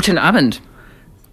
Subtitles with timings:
[0.00, 0.62] Guten Abend.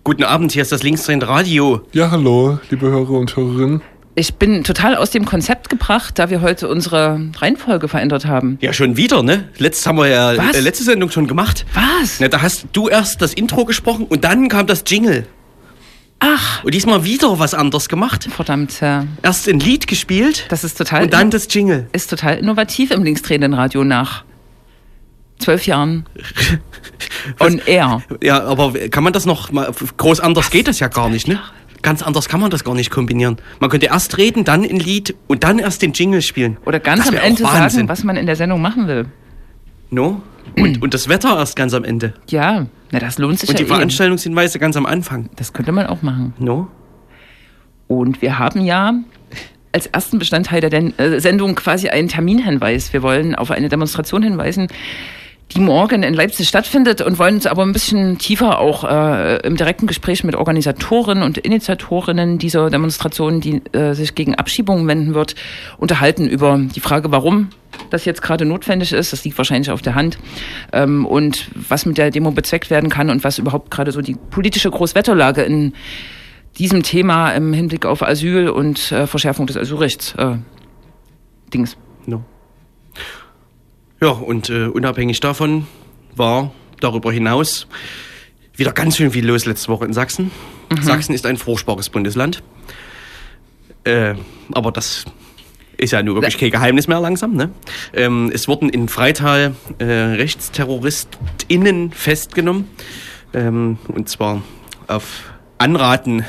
[0.07, 1.81] Guten Abend, hier ist das Linksdrehen Radio.
[1.91, 3.81] Ja, hallo, liebe Hörer und Hörerinnen.
[4.15, 8.57] Ich bin total aus dem Konzept gebracht, da wir heute unsere Reihenfolge verändert haben.
[8.61, 9.49] Ja, schon wieder, ne?
[9.57, 10.55] Letztes haben wir ja Was?
[10.55, 11.65] äh, letzte Sendung schon gemacht.
[11.73, 12.21] Was?
[12.21, 15.27] Na, da hast du erst das Intro gesprochen und dann kam das Jingle.
[16.19, 18.29] Ach, Und diesmal wieder was anderes gemacht.
[18.33, 19.03] verdammt, ja.
[19.23, 21.89] Erst ein Lied gespielt Das ist total, und dann das Jingle.
[21.91, 24.23] ist total innovativ im linksdrehenden Radio nach
[25.39, 26.05] zwölf Jahren.
[27.39, 28.01] On air.
[28.23, 31.39] Ja, aber kann man das noch mal groß anders geht das ja gar nicht, ne?
[31.81, 33.37] Ganz anders kann man das gar nicht kombinieren.
[33.59, 36.57] Man könnte erst reden, dann ein Lied und dann erst den Jingle spielen.
[36.65, 39.05] Oder ganz am Ende sagen, was man in der Sendung machen will.
[39.89, 40.21] No?
[40.57, 42.13] Und, und das Wetter erst ganz am Ende.
[42.29, 43.73] Ja, na, das lohnt sich Und ja die eh.
[43.73, 45.29] Veranstaltungshinweise ganz am Anfang.
[45.35, 46.33] Das könnte man auch machen.
[46.39, 46.67] No?
[47.87, 48.93] Und wir haben ja
[49.71, 52.93] als ersten Bestandteil der äh, Sendung quasi einen Terminhinweis.
[52.93, 54.67] Wir wollen auf eine Demonstration hinweisen,
[55.53, 59.55] die morgen in Leipzig stattfindet und wollen uns aber ein bisschen tiefer auch äh, im
[59.55, 65.35] direkten Gespräch mit Organisatoren und Initiatorinnen dieser Demonstration, die äh, sich gegen Abschiebungen wenden wird,
[65.77, 67.49] unterhalten über die Frage, warum
[67.89, 69.13] das jetzt gerade notwendig ist.
[69.13, 70.17] Das liegt wahrscheinlich auf der Hand.
[70.73, 74.15] Ähm, und was mit der Demo bezweckt werden kann und was überhaupt gerade so die
[74.15, 75.73] politische Großwetterlage in
[76.57, 80.35] diesem Thema im Hinblick auf Asyl und äh, Verschärfung des Asylrechts äh,
[81.53, 81.77] Dings.
[82.05, 82.23] No.
[84.01, 85.67] Ja, und äh, unabhängig davon
[86.15, 87.67] war darüber hinaus
[88.55, 90.31] wieder ganz schön viel los letzte Woche in Sachsen.
[90.81, 92.43] Sachsen ist ein furchtbares Bundesland.
[93.83, 94.15] Äh,
[94.51, 95.05] aber das
[95.77, 97.35] ist ja nur wirklich kein Geheimnis mehr langsam.
[97.35, 97.51] Ne?
[97.93, 102.67] Ähm, es wurden in Freital äh, RechtsterroristInnen festgenommen.
[103.33, 104.41] Ähm, und zwar
[104.87, 106.25] auf Anraten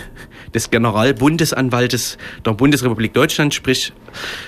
[0.54, 3.92] des Generalbundesanwaltes der Bundesrepublik Deutschland, sprich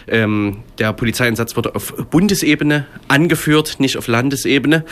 [0.08, 4.84] ähm, der Polizeieinsatz wurde auf Bundesebene angeführt, nicht auf Landesebene.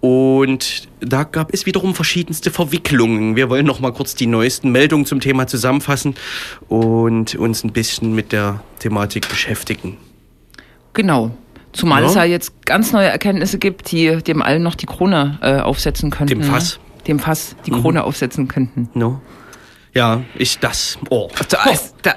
[0.00, 3.36] Und da gab es wiederum verschiedenste Verwicklungen.
[3.36, 6.14] Wir wollen noch mal kurz die neuesten Meldungen zum Thema zusammenfassen
[6.68, 9.96] und uns ein bisschen mit der Thematik beschäftigen.
[10.92, 11.30] Genau.
[11.72, 12.08] Zumal Ja.
[12.08, 16.10] es ja jetzt ganz neue Erkenntnisse gibt, die dem allen noch die Krone äh, aufsetzen
[16.10, 16.40] könnten.
[16.40, 16.78] Dem Fass?
[16.78, 16.82] Mhm.
[16.96, 17.02] Ne?
[17.06, 18.88] Dem Fass die Krone aufsetzen könnten.
[18.94, 19.20] No?
[19.94, 20.98] Ja, ich das.
[21.08, 21.28] Oh.
[21.48, 22.14] Da ist, da,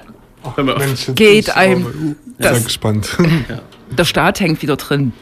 [0.55, 0.79] Hör mal auf.
[0.85, 3.17] Mensch, Geht bin ich einem sehr das- gespannt.
[3.97, 5.13] der Staat hängt wieder drin.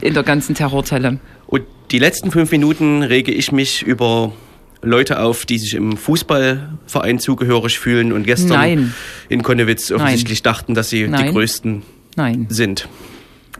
[0.00, 1.18] In der ganzen Terrorzelle.
[1.46, 4.32] Und die letzten fünf Minuten rege ich mich über
[4.82, 8.94] Leute auf, die sich im Fußballverein zugehörig fühlen und gestern Nein.
[9.28, 11.32] in Konnewitz offensichtlich dachten, dass sie die Nein.
[11.32, 11.82] Größten
[12.16, 12.46] Nein.
[12.50, 12.88] sind.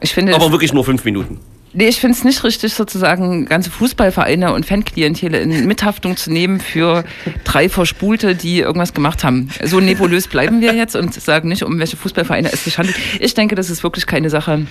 [0.01, 1.39] Ich finde, Aber wirklich nur fünf Minuten.
[1.77, 6.59] Nee, ich finde es nicht richtig, sozusagen ganze Fußballvereine und Fanklientele in Mithaftung zu nehmen
[6.59, 7.03] für
[7.43, 9.49] drei Verspulte, die irgendwas gemacht haben.
[9.63, 12.97] So nebulös bleiben wir jetzt und sagen nicht, um welche Fußballvereine es sich handelt.
[13.19, 14.65] Ich denke, das ist wirklich keine Sache.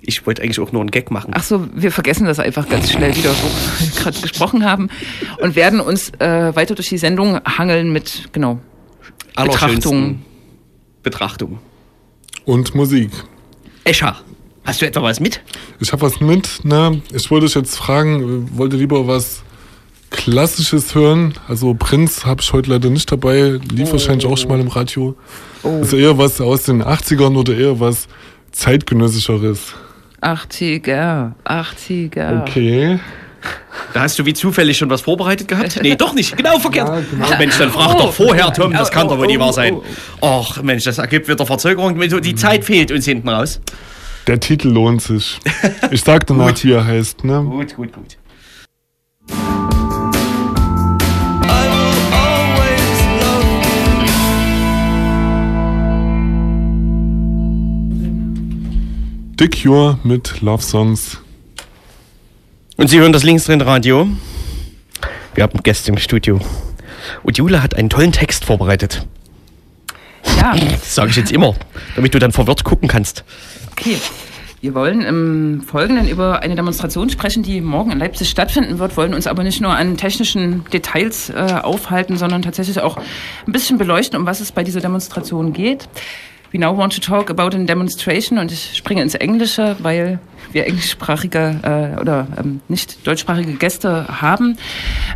[0.00, 1.32] Ich wollte eigentlich auch nur einen Gag machen.
[1.36, 4.88] Ach so, wir vergessen das einfach ganz schnell wieder, wo wir gerade gesprochen haben
[5.42, 8.60] und werden uns äh, weiter durch die Sendung hangeln mit, genau,
[9.36, 10.24] Betrachtungen.
[11.02, 11.58] Betrachtung.
[12.46, 13.10] Und Musik.
[13.84, 14.16] Escher,
[14.64, 15.40] hast du etwa was mit?
[15.80, 17.00] Ich habe was mit, ne?
[17.12, 19.42] Ich wollte euch jetzt fragen, wollt ihr lieber was
[20.10, 21.34] Klassisches hören?
[21.48, 25.16] Also Prinz habe ich heute leider nicht dabei, lief wahrscheinlich auch schon mal im Radio.
[25.64, 28.06] Also eher was aus den 80ern oder eher was
[28.52, 29.74] zeitgenössischeres.
[30.22, 32.42] 80er, 80er.
[32.42, 32.98] Okay.
[33.92, 35.78] Da hast du wie zufällig schon was vorbereitet gehabt?
[35.82, 36.36] Nee, doch nicht.
[36.36, 36.88] Genau verkehrt.
[36.88, 37.26] Ja, genau.
[37.28, 37.98] Ach Mensch, dann frag Oh.
[38.04, 38.72] doch vorher, Tom.
[38.72, 39.76] Das kann doch wohl nicht Oh, wahr oh, sein.
[40.22, 41.98] Och, Mensch, das ergibt wieder Verzögerung.
[42.00, 43.60] Die Zeit fehlt uns hinten raus.
[44.26, 45.38] Der Titel lohnt sich.
[45.90, 47.42] Ich sag danach, wie er heißt, ne?
[47.42, 48.16] Gut, gut, gut.
[59.38, 61.18] Dick Cure mit Love Songs.
[62.76, 64.08] Und Sie hören das Linksdrehen-Radio.
[65.34, 66.40] Wir haben Gäste im Studio.
[67.24, 69.06] Und Jule hat einen tollen Text vorbereitet.
[70.38, 70.54] Ja.
[70.56, 71.54] Das sage ich jetzt immer,
[71.96, 73.24] damit du dann verwirrt gucken kannst.
[73.72, 73.98] Okay.
[74.64, 79.12] Wir wollen im Folgenden über eine Demonstration sprechen, die morgen in Leipzig stattfinden wird, wollen
[79.12, 84.18] uns aber nicht nur an technischen Details äh, aufhalten, sondern tatsächlich auch ein bisschen beleuchten,
[84.18, 85.86] um was es bei dieser Demonstration geht.
[86.54, 90.20] We now want to talk about a demonstration und ich springe ins Englische, weil
[90.52, 94.56] wir englischsprachige äh, oder ähm, nicht deutschsprachige Gäste haben.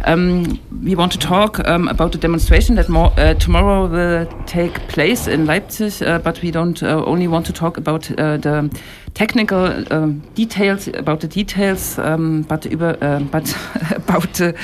[0.05, 4.81] Um, we want to talk um, about a demonstration that more, uh, tomorrow will take
[4.89, 8.69] place in Leipzig, uh, but we don't uh, only want to talk about the
[9.15, 13.57] technical um, details about the details, um, but über, uh, but
[13.97, 14.55] about the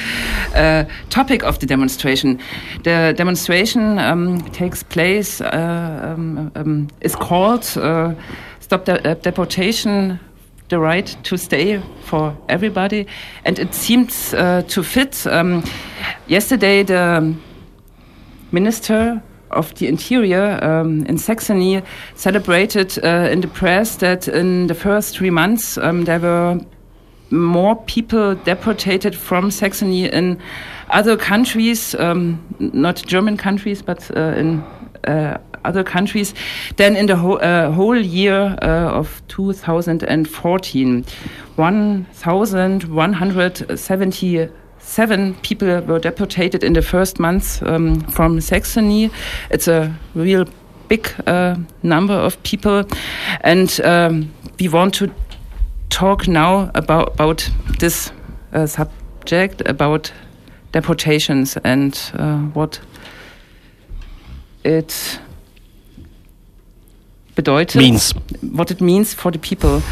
[0.54, 2.38] uh, topic of the demonstration.
[2.82, 10.18] The demonstration um, takes place uh, um, um, is called "Stop the Deportation."
[10.70, 13.06] The right to stay for everybody,
[13.44, 15.26] and it seems to fit.
[15.26, 15.62] Um,
[16.26, 17.34] yesterday, the
[18.50, 19.22] minister
[19.54, 21.82] of the Interior um, in Saxony
[22.14, 26.60] celebrated uh, in the press that in the first three months um, there were
[27.30, 30.38] more people deported from Saxony in
[30.90, 34.62] other countries, um, not German countries, but uh, in
[35.06, 36.34] uh, other countries
[36.76, 41.04] than in the whole, uh, whole year uh, of 2014.
[41.56, 44.48] 1,170
[44.84, 49.10] seven people were deported in the first month um, from Saxony.
[49.50, 50.44] It's a real
[50.88, 52.84] big uh, number of people,
[53.40, 55.10] and um, we want to
[55.88, 58.12] talk now about about this
[58.52, 60.12] uh, subject about
[60.72, 62.80] deportations and uh, what
[64.64, 65.20] it
[67.34, 67.76] bedeutet.
[67.76, 68.12] Means.
[68.52, 69.82] What it means for the people.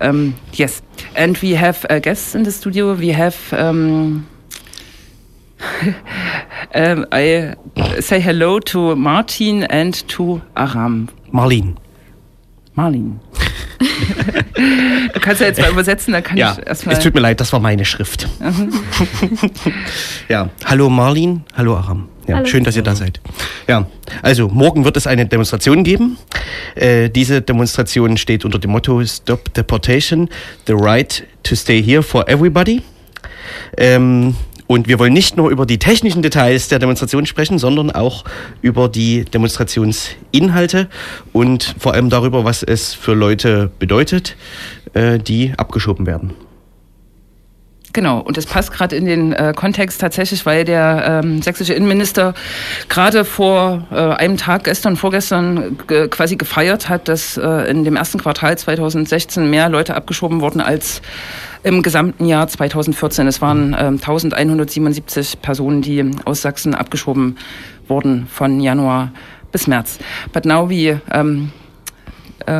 [0.00, 0.82] Um, yes.
[1.14, 2.94] And we have uh, guests in the studio.
[2.94, 3.36] We have
[5.82, 5.94] um,
[6.74, 7.54] um, I
[8.00, 11.08] say hello to Martin and to Aram.
[11.30, 11.76] Marlin.
[12.74, 13.20] Marlin.
[13.78, 16.94] du kannst ja jetzt mal übersetzen, dann kann ja, ich erstmal.
[16.94, 18.28] Es tut mir leid, das war meine Schrift.
[20.28, 22.08] Ja, hallo Marlin, hallo Aram.
[22.26, 22.46] Ja, hallo.
[22.46, 23.20] schön, dass ihr da seid.
[23.68, 23.86] Ja,
[24.22, 26.18] also morgen wird es eine Demonstration geben.
[26.74, 30.28] Äh, diese Demonstration steht unter dem Motto Stop Deportation,
[30.66, 32.82] the right to stay here for everybody.
[33.76, 34.34] Ähm,
[34.66, 38.24] und wir wollen nicht nur über die technischen Details der Demonstration sprechen, sondern auch
[38.62, 40.88] über die Demonstrationsinhalte
[41.32, 44.36] und vor allem darüber, was es für Leute bedeutet,
[44.94, 46.45] äh, die abgeschoben werden.
[47.96, 52.34] Genau, und das passt gerade in den äh, Kontext tatsächlich, weil der ähm, sächsische Innenminister
[52.90, 55.78] gerade vor äh, einem Tag, gestern, vorgestern,
[56.10, 61.00] quasi gefeiert hat, dass äh, in dem ersten Quartal 2016 mehr Leute abgeschoben wurden als
[61.62, 63.28] im gesamten Jahr 2014.
[63.28, 67.38] Es waren ähm, 1177 Personen, die aus Sachsen abgeschoben
[67.88, 69.10] wurden von Januar
[69.52, 69.98] bis März.
[70.34, 71.65] But now we um, uh,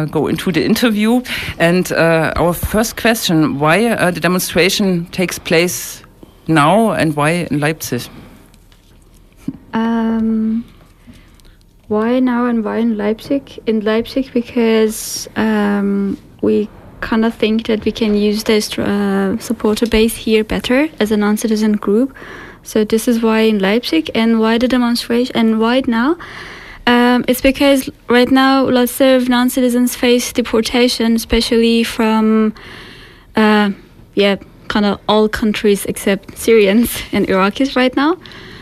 [0.06, 1.22] go into the interview.
[1.58, 6.02] And uh, our first question, why uh, the demonstration takes place
[6.48, 8.02] now and why in Leipzig?
[9.72, 10.64] Um,
[11.88, 13.58] why now and why in Leipzig?
[13.66, 16.68] In Leipzig because um, we
[17.00, 21.16] kind of think that we can use this uh, supporter base here better as a
[21.16, 22.16] non-citizen group.
[22.62, 26.16] So this is why in Leipzig and why the demonstration and why now.
[27.16, 32.52] Um, it's because right now lots of non-citizens face deportation, especially from,
[33.36, 33.70] uh,
[34.14, 34.36] yeah,
[34.68, 38.18] kind of all countries except Syrians and Iraqis right now.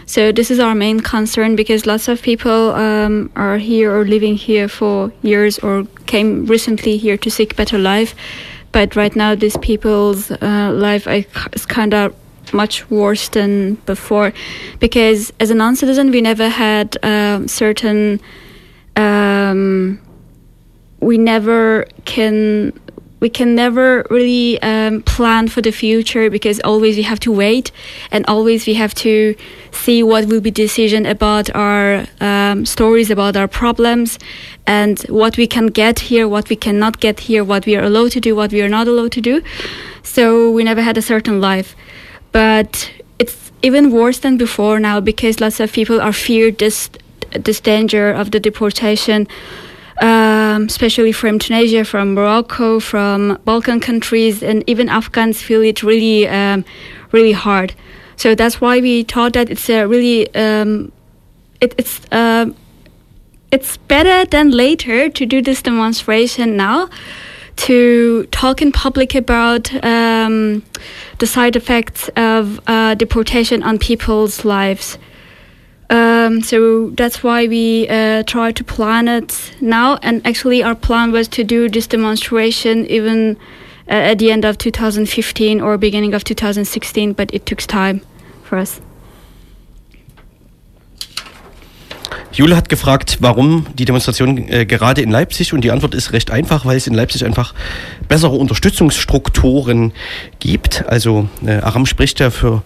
[0.06, 4.36] So this is our main concern because lots of people um, are here or living
[4.36, 8.14] here for years or came recently here to seek better life.
[8.70, 12.14] But right now, these people's uh, life is kind of
[12.52, 14.32] much worse than before
[14.78, 18.20] because as a non-citizen we never had um, certain
[18.96, 20.00] um,
[21.00, 22.72] we never can
[23.20, 27.72] we can never really um, plan for the future because always we have to wait
[28.10, 29.34] and always we have to
[29.72, 34.18] see what will be decision about our um, stories about our problems
[34.66, 38.10] and what we can get here what we cannot get here what we are allowed
[38.10, 39.42] to do what we are not allowed to do.
[40.02, 41.74] So we never had a certain life.
[42.30, 46.90] But it's even worse than before now because lots of people are feared this
[47.34, 49.26] this danger of the deportation
[49.98, 56.26] um, especially from Tunisia, from Morocco, from Balkan countries, and even Afghans feel it really,
[56.26, 56.64] um,
[57.12, 57.74] really hard.
[58.16, 60.90] So that's why we thought that it's a really, um,
[61.60, 62.46] it, it's uh,
[63.50, 66.88] it's better than later to do this demonstration now,
[67.56, 70.64] to talk in public about um,
[71.18, 74.98] the side effects of uh, deportation on people's lives.
[75.90, 79.98] Um, so that's why we uh, try to plan it now.
[80.02, 83.36] And actually, our plan was to do this demonstration even
[83.88, 88.00] uh, at the end of 2015 or beginning of 2016, but it took time
[88.42, 88.80] for us.
[92.34, 96.32] Jule hat gefragt, warum die Demonstration äh, gerade in Leipzig und die Antwort ist recht
[96.32, 97.54] einfach, weil es in Leipzig einfach
[98.08, 99.92] bessere Unterstützungsstrukturen
[100.40, 100.84] gibt.
[100.88, 102.62] Also äh, Aram spricht ja für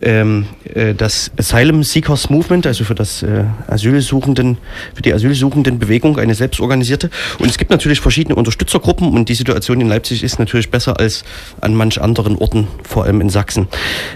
[0.00, 4.58] ähm, äh, das Asylum Seekers Movement, also für das äh, Asylsuchenden,
[4.94, 7.08] für die Asylsuchenden Bewegung, eine selbstorganisierte.
[7.38, 11.22] Und es gibt natürlich verschiedene Unterstützergruppen und die Situation in Leipzig ist natürlich besser als
[11.60, 13.68] an manch anderen Orten, vor allem in Sachsen.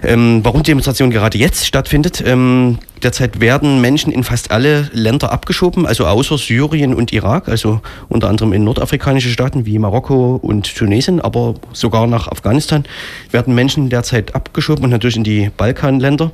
[0.02, 5.32] Ähm, warum die Demonstration gerade jetzt stattfindet, ähm, derzeit werden Menschen in fast alle Länder
[5.32, 10.74] abgeschoben, also außer Syrien und Irak, also unter anderem in nordafrikanische Staaten wie Marokko und
[10.74, 12.84] Tunesien, aber sogar nach Afghanistan
[13.30, 16.32] werden Menschen derzeit abgeschoben und natürlich in die Balkanländer.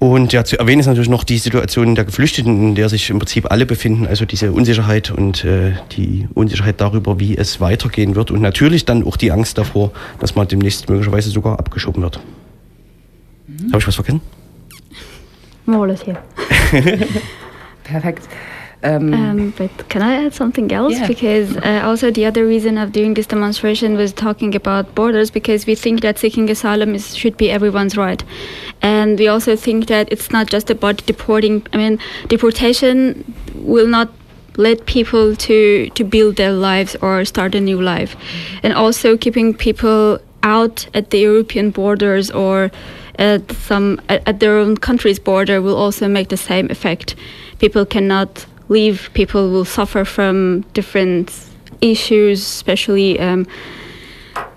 [0.00, 3.18] Und ja, zu erwähnen ist natürlich noch die Situation der Geflüchteten, in der sich im
[3.18, 8.30] Prinzip alle befinden, also diese Unsicherheit und äh, die Unsicherheit darüber, wie es weitergehen wird
[8.30, 12.18] und natürlich dann auch die Angst davor, dass man demnächst möglicherweise sogar abgeschoben wird.
[13.46, 13.72] Mhm.
[13.72, 14.22] Habe ich was vergessen?
[15.70, 16.20] More or less, yeah.
[17.84, 18.28] Perfect.
[18.82, 20.94] Um, um, but can I add something else?
[20.94, 21.06] Yeah.
[21.06, 25.66] Because uh, also the other reason of doing this demonstration was talking about borders because
[25.66, 28.24] we think that seeking asylum is, should be everyone's right.
[28.80, 31.66] And we also think that it's not just about deporting.
[31.72, 31.98] I mean,
[32.28, 34.10] deportation will not
[34.56, 38.16] let people to, to build their lives or start a new life.
[38.62, 42.70] And also keeping people out at the European borders or
[43.18, 47.14] at some at their own country's border will also make the same effect.
[47.58, 49.10] People cannot leave.
[49.14, 51.32] People will suffer from different
[51.80, 53.18] issues, especially.
[53.20, 53.46] Um,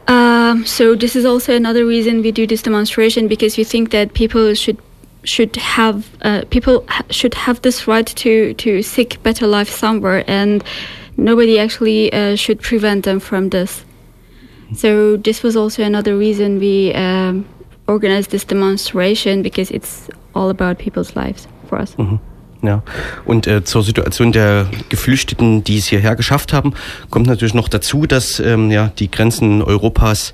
[0.08, 4.14] um, so this is also another reason we do this demonstration because we think that
[4.14, 4.78] people should
[5.24, 10.24] should have uh, people ha should have this right to to seek better life somewhere,
[10.28, 10.64] and
[11.18, 13.86] nobody actually uh, should prevent them from this.
[14.76, 17.46] So this was also another reason we um,
[17.88, 21.98] organize this demonstration because it's all about people's lives for us.
[21.98, 22.20] Mhm.
[22.62, 22.82] Ja,
[23.26, 26.74] und äh, zur Situation der Geflüchteten, die es hierher geschafft haben,
[27.10, 30.32] kommt natürlich noch dazu, dass ähm, ja, die Grenzen Europas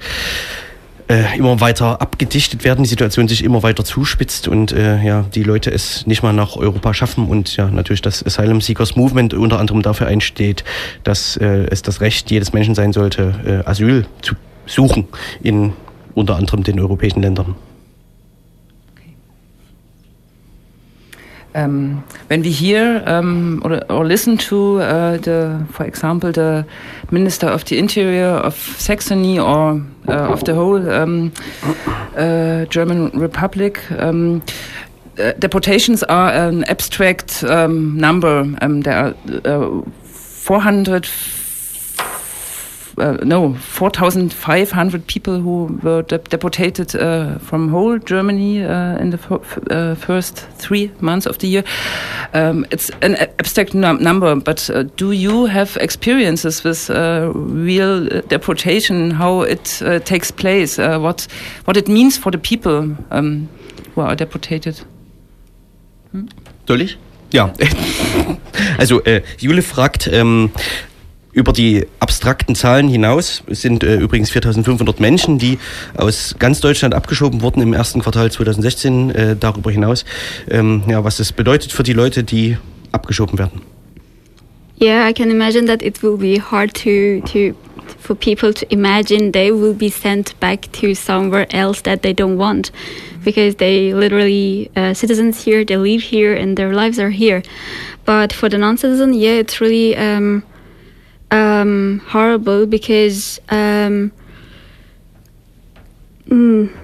[1.10, 5.42] äh, immer weiter abgedichtet werden, die Situation sich immer weiter zuspitzt und äh, ja, die
[5.42, 9.60] Leute es nicht mal nach Europa schaffen und ja, natürlich das Asylum Seekers Movement unter
[9.60, 10.64] anderem dafür einsteht,
[11.04, 14.36] dass äh, es das Recht jedes Menschen sein sollte, äh, Asyl zu
[14.68, 15.08] suchen
[15.42, 15.74] in
[16.20, 17.56] unter anderem den europäischen Ländern.
[21.56, 26.64] Um, when we hear um, or, or, listen to uh, the, for example, the
[27.10, 31.32] Minister of the Interior of Saxony or uh, of the whole um,
[32.16, 34.40] uh, German Republic, uh,
[35.40, 38.46] deportations are an abstract um, number.
[38.62, 41.08] Um, there are uh, 400
[43.00, 49.18] uh, no, 4,500 people who were de deported uh, from whole Germany uh, in the
[49.72, 51.64] uh, first three months of the year.
[52.34, 58.06] Um, it's an abstract num number, but uh, do you have experiences with uh, real
[58.28, 61.28] deportation, how it takes place, what,
[61.66, 63.50] what it means for the people um,
[63.96, 64.86] who are deported?
[66.12, 66.30] Hm?
[66.68, 66.98] Soll ich?
[67.32, 67.54] Ja,
[68.80, 70.50] also äh, Jule fragt, ähm,
[71.32, 75.60] über die abstrakten Zahlen hinaus sind äh, übrigens 4500 Menschen, die
[75.96, 79.10] aus ganz Deutschland abgeschoben wurden im ersten Quartal 2016.
[79.10, 80.06] Äh, darüber hinaus,
[80.50, 82.58] ähm, ja, was das bedeutet für die Leute, die
[82.92, 83.62] abgeschoben werden.
[84.82, 87.54] Yeah, I can imagine that it will be hard to to
[87.98, 92.38] for people to imagine they will be sent back to somewhere else that they don't
[92.38, 92.72] want
[93.24, 97.44] because they literally uh, citizens here, they live here and their lives are here.
[98.06, 100.44] But for the non-citizen, yeah, it's really um,
[101.32, 104.12] um, horrible because um,
[106.28, 106.76] mm,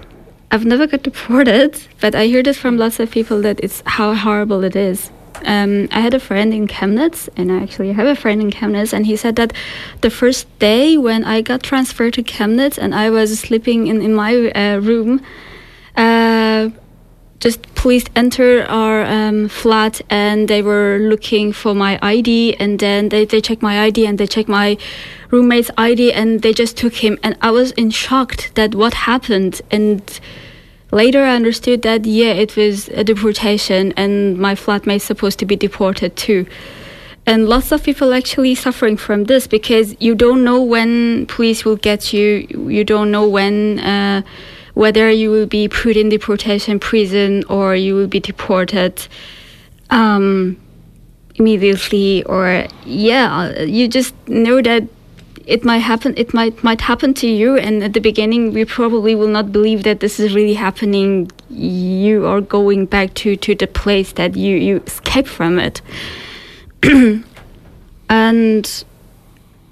[0.52, 4.14] I've never got deported, but I heard it from lots of people that it's how
[4.14, 5.12] horrible it is.
[5.44, 8.94] Um, I had a friend in Chemnitz, and I actually have a friend in Chemnitz,
[8.94, 9.54] and he said that
[10.02, 14.14] the first day when I got transferred to Chemnitz and I was sleeping in, in
[14.14, 15.22] my uh, room,
[15.98, 16.70] uh,
[17.46, 23.10] just please enter our um, flat and they were looking for my ID and then
[23.10, 24.76] they, they checked my ID and they checked my
[25.30, 29.62] roommate's ID and they just took him and I was in shock that what happened.
[29.70, 30.02] And
[30.90, 35.56] later I understood that yeah it was a deportation and my flatmate supposed to be
[35.56, 36.48] deported too.
[37.28, 41.76] And lots of people actually suffering from this because you don't know when police will
[41.76, 42.48] get you.
[42.70, 44.24] You don't know when uh,
[44.76, 49.08] whether you will be put in deportation prison or you will be deported
[49.90, 50.58] um,
[51.36, 54.84] immediately or yeah you just know that
[55.48, 57.56] it might happen it might might happen to you.
[57.56, 61.32] And at the beginning we probably will not believe that this is really happening.
[61.50, 65.82] You are going back to to the place that you you escape from it.
[68.08, 68.84] And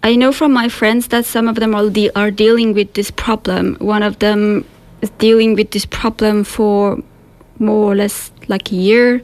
[0.01, 3.11] I know from my friends that some of them are, de- are dealing with this
[3.11, 3.75] problem.
[3.75, 4.65] One of them
[5.17, 7.01] dealing with this problem for
[7.59, 9.21] more or less like a year,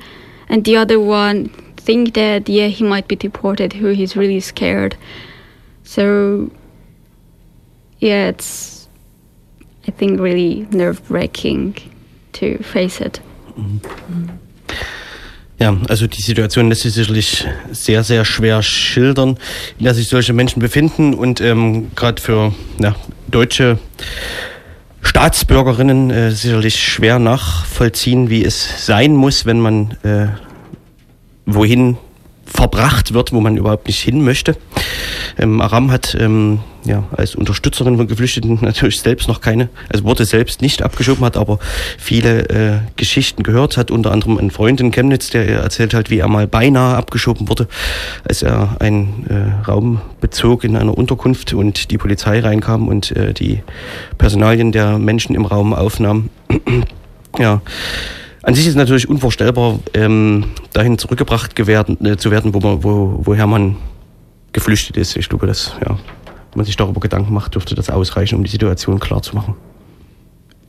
[0.50, 3.74] and the other one think that yeah he might be deported.
[3.74, 4.96] Who he's really scared.
[5.84, 6.50] So
[8.00, 8.88] yeah, it's
[9.88, 11.76] I think really nerve wracking
[12.34, 13.22] to face it.
[15.60, 19.38] Ja, also die Situation lässt sich sicherlich sehr, sehr schwer schildern,
[19.78, 22.96] in der sich solche Menschen befinden und ähm, gerade für ja,
[23.28, 23.78] deutsche
[25.02, 30.28] Staatsbürgerinnen äh, sicherlich schwer nachvollziehen, wie es sein muss, wenn man äh,
[31.46, 31.98] wohin
[32.54, 34.58] verbracht wird, wo man überhaupt nicht hin möchte.
[35.38, 40.26] Ähm, Aram hat ähm, ja, als Unterstützerin von Geflüchteten natürlich selbst noch keine, also wurde
[40.26, 41.60] selbst nicht abgeschoben, hat aber
[41.98, 46.20] viele äh, Geschichten gehört, hat unter anderem einen Freund in Chemnitz, der erzählt hat, wie
[46.20, 47.68] er mal beinahe abgeschoben wurde,
[48.28, 53.34] als er einen äh, Raum bezog in einer Unterkunft und die Polizei reinkam und äh,
[53.34, 53.62] die
[54.18, 56.30] Personalien der Menschen im Raum aufnahm.
[57.38, 57.62] ja.
[58.44, 63.20] An sich ist natürlich unvorstellbar, ähm, dahin zurückgebracht gewähren, äh, zu werden, wo man, wo,
[63.24, 63.76] woher man
[64.54, 65.18] geflüchtet ist.
[65.18, 65.98] Ich glaube, dass, ja, wenn
[66.56, 69.56] man sich darüber Gedanken macht, dürfte das ausreichen, um die Situation klar zu machen.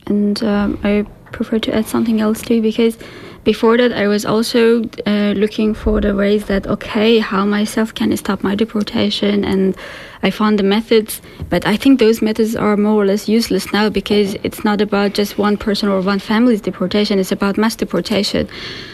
[0.07, 2.97] And um, I prefer to add something else too, because
[3.43, 8.15] before that I was also uh, looking for the ways that okay, how myself can
[8.17, 9.75] stop my deportation, and
[10.21, 11.21] I found the methods.
[11.49, 15.13] But I think those methods are more or less useless now because it's not about
[15.13, 18.47] just one person or one family's deportation; it's about mass deportation.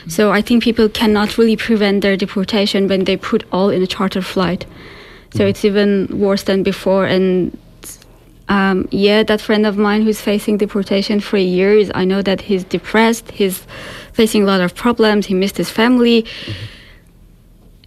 [0.08, 3.88] So I think people cannot really prevent their deportation when they put all in a
[3.88, 4.66] charter flight.
[5.34, 5.50] So mm.
[5.50, 7.58] it's even worse than before, and
[8.50, 12.64] um, yeah, that friend of mine who's facing deportation for years, I know that he's
[12.64, 13.66] depressed, he's
[14.14, 16.24] facing a lot of problems, he missed his family.
[16.24, 16.64] Mm-hmm.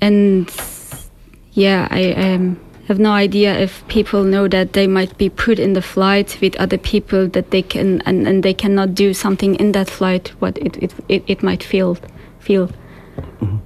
[0.03, 0.51] And
[1.53, 5.75] yeah, I um, have no idea if people know that they might be put in
[5.75, 9.73] the flight with other people that they can, and, and they cannot do something in
[9.73, 11.97] that flight, what it, it, it, it might feel.
[12.41, 12.69] feel.
[13.41, 13.61] Mhm.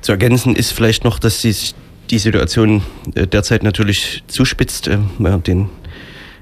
[0.00, 1.74] Zu ergänzen ist vielleicht noch, dass sie sich
[2.10, 2.82] die Situation
[3.14, 4.88] äh, derzeit natürlich zuspitzt.
[4.88, 4.98] Äh,
[5.46, 5.68] den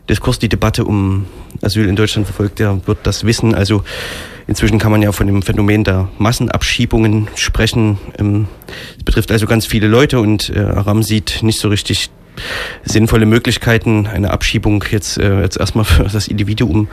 [0.09, 1.27] Diskurs, die Debatte um
[1.62, 3.55] Asyl in Deutschland verfolgt, der wird das wissen.
[3.55, 3.85] Also
[4.46, 7.98] inzwischen kann man ja von dem Phänomen der Massenabschiebungen sprechen.
[8.18, 8.48] Ähm,
[8.98, 12.11] es betrifft also ganz viele Leute und äh, Aram sieht nicht so richtig
[12.85, 16.88] sinnvolle Möglichkeiten, eine Abschiebung jetzt, jetzt erstmal für das Individuum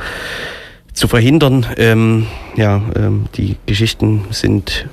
[0.94, 1.66] zu verhindern.
[1.78, 4.88] Ähm, ja, ähm, die Geschichten sind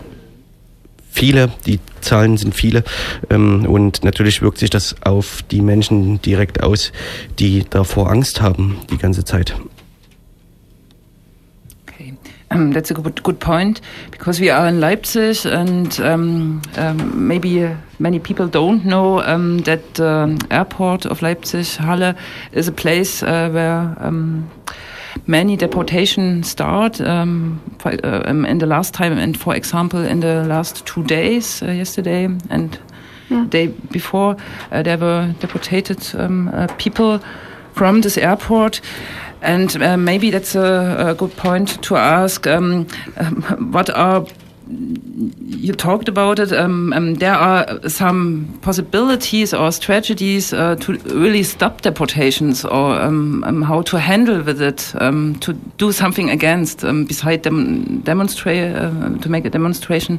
[1.17, 2.85] viele, die Zahlen sind viele
[3.31, 6.93] ähm, und natürlich wirkt sich das auf die Menschen direkt aus,
[7.39, 9.55] die davor Angst haben die ganze Zeit.
[12.49, 13.81] Um, that's a good, good point
[14.13, 19.21] because we are in Leipzig and um, um, maybe many people don't know
[19.65, 22.15] that the airport of Leipzig, Halle,
[22.53, 23.97] is a place uh, where
[25.27, 30.45] many deportations start um, uh, um, in the last time, and for example, in the
[30.45, 32.79] last two days, uh, yesterday and
[33.29, 33.47] yeah.
[33.49, 34.37] day before,
[34.73, 37.21] uh, there were deported um, uh, people
[37.73, 38.81] from this airport.
[39.43, 42.87] And uh, maybe that's a, a, good point to ask um,
[43.19, 44.25] um, what are
[44.69, 46.53] you talked about it.
[46.53, 53.45] Um, um, there are some possibilities or strategies uh, to really stop deportations or um,
[53.45, 58.75] um how to handle with it, um, to do something against, um, beside dem demonstrate,
[58.75, 60.19] uh, to make a demonstration.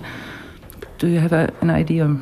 [0.97, 2.15] Do you have a, an idea?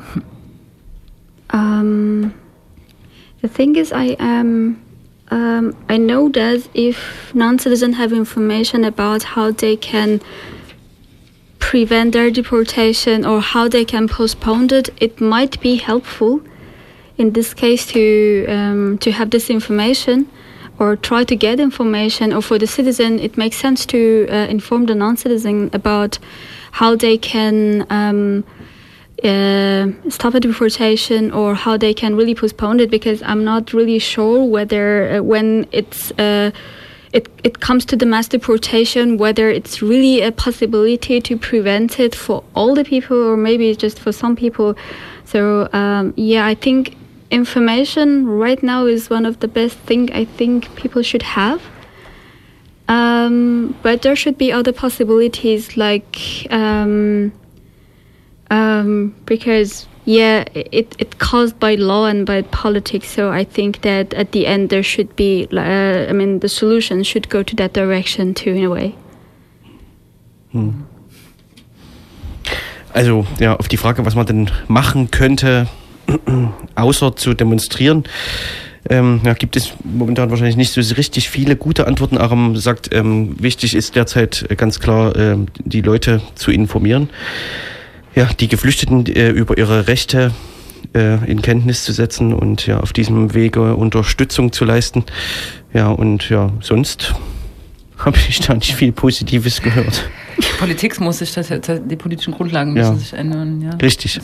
[3.42, 4.82] the thing is, I am.
[5.30, 10.20] I know that if non-citizens have information about how they can
[11.66, 16.40] prevent their deportation or how they can postpone it, it might be helpful
[17.18, 20.30] in this case to um, to have this information
[20.78, 24.86] or try to get information or for the citizen it makes sense to uh, inform
[24.86, 26.20] the non-citizen about
[26.70, 28.44] how they can um,
[29.24, 33.98] uh, stop a deportation or how they can really postpone it because I'm not really
[33.98, 36.52] sure whether uh, when it's uh,
[37.16, 42.14] it, it comes to the mass deportation, whether it's really a possibility to prevent it
[42.14, 44.76] for all the people or maybe just for some people.
[45.24, 46.94] So um, yeah, I think
[47.30, 51.62] information right now is one of the best thing I think people should have.
[52.86, 57.32] Um, but there should be other possibilities like um,
[58.50, 63.08] um because yeah, it it caused by law and by politics.
[63.08, 67.02] So I think that at the end there should be, uh, I mean, the solution
[67.04, 68.94] should go to that direction too, in a way.
[70.52, 70.86] Hm.
[72.94, 75.66] Also ja, auf die Frage, was man denn machen könnte,
[76.76, 78.04] außer zu demonstrieren,
[78.88, 82.16] ähm, ja, gibt es momentan wahrscheinlich nicht so richtig viele gute Antworten.
[82.16, 87.10] Aram sagt, ähm, wichtig ist derzeit ganz klar, äh, die Leute zu informieren,
[88.16, 90.32] ja, die Geflüchteten äh, über ihre Rechte
[90.94, 95.04] äh, in Kenntnis zu setzen und ja, auf diesem Wege Unterstützung zu leisten.
[95.72, 97.14] Ja, und ja, sonst
[97.98, 100.08] habe ich da nicht viel Positives gehört.
[100.58, 102.98] Politik muss sich, das, die politischen Grundlagen müssen ja.
[102.98, 103.60] sich ändern.
[103.60, 103.70] Ja.
[103.76, 104.18] Richtig.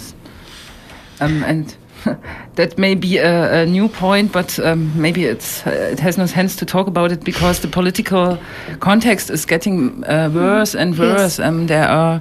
[1.21, 1.77] Um, and
[2.55, 6.27] that may be a, a new point, but um, maybe it's uh, it has no
[6.27, 8.39] sense to talk about it because the political
[8.81, 11.39] context is getting uh, worse and worse.
[11.39, 11.41] Yes.
[11.41, 12.21] Um, there are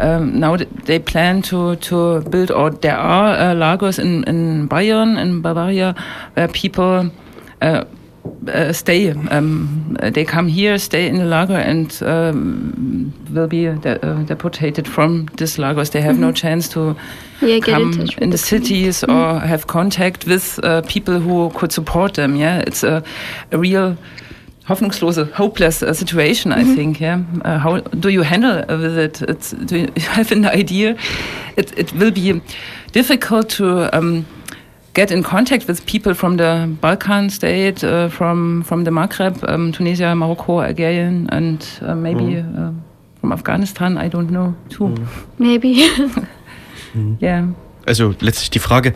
[0.00, 5.18] um, now they plan to to build or there are uh, lagers in in Bayern
[5.18, 5.94] in Bavaria
[6.34, 7.10] where people.
[8.24, 9.10] Uh, uh, stay.
[9.10, 14.86] Um, they come here, stay in the lager, and um, will be de uh, deported
[14.88, 15.90] from this lagers.
[15.90, 16.20] They have mm -hmm.
[16.20, 16.48] no mm-hmm.
[16.48, 16.96] chance to
[17.40, 19.16] yeah, come in, in the cities mm -hmm.
[19.16, 22.36] or have contact with uh, people who could support them.
[22.36, 23.02] Yeah, it's a,
[23.50, 23.96] a real
[24.64, 26.52] hoffnungslose, hopeless uh, situation.
[26.52, 26.74] I mm -hmm.
[26.74, 26.98] think.
[26.98, 29.28] Yeah, uh, how do you handle with it?
[29.28, 30.94] It's, do you have an idea?
[31.56, 32.40] It it will be
[32.92, 33.64] difficult to.
[33.92, 34.24] Um,
[34.94, 39.72] get in contact with people from the Balkan state, uh, from from the Maghreb, um,
[39.72, 42.58] Tunisia, Morocco, Algeria, and uh, maybe mm.
[42.58, 42.72] uh,
[43.20, 43.98] from Afghanistan.
[43.98, 44.88] I don't know too.
[44.88, 45.06] Mm.
[45.38, 45.74] Maybe.
[46.94, 47.16] mm.
[47.20, 47.48] Yeah.
[47.86, 48.92] Also letztlich die Frage,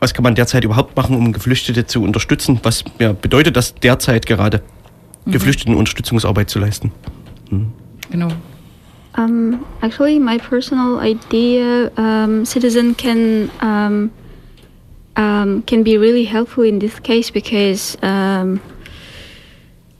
[0.00, 2.58] was kann man derzeit überhaupt machen, um Geflüchtete zu unterstützen?
[2.62, 4.62] Was ja, bedeutet das derzeit gerade,
[5.26, 5.32] -hmm.
[5.32, 6.92] Geflüchteten Unterstützungsarbeit zu leisten?
[7.50, 7.72] Mhm.
[8.10, 8.28] Genau.
[9.16, 14.10] Um, actually, my personal idea, um, citizen can um,
[15.16, 18.60] um, can be really helpful in this case because um,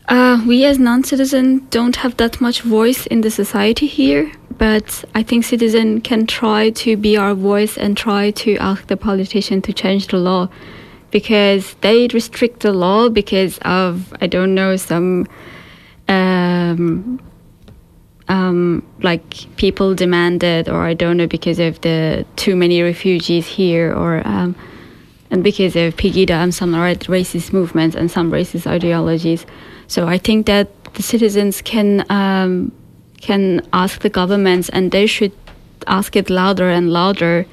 [0.09, 5.23] uh, we as non-citizens don't have that much voice in the society here but i
[5.23, 9.73] think citizen can try to be our voice and try to ask the politician to
[9.73, 10.49] change the law
[11.11, 15.27] because they restrict the law because of i don't know some
[16.07, 17.19] um,
[18.29, 23.93] um, like people demanded or i don't know because of the too many refugees here
[23.93, 24.55] or um,
[25.35, 29.45] and because of Pegida and some racist movements and some racist ideologies.
[29.89, 32.71] So I think that the citizens can um,
[33.21, 35.33] can ask the governments, and they should
[35.89, 37.47] ask it louder and louder.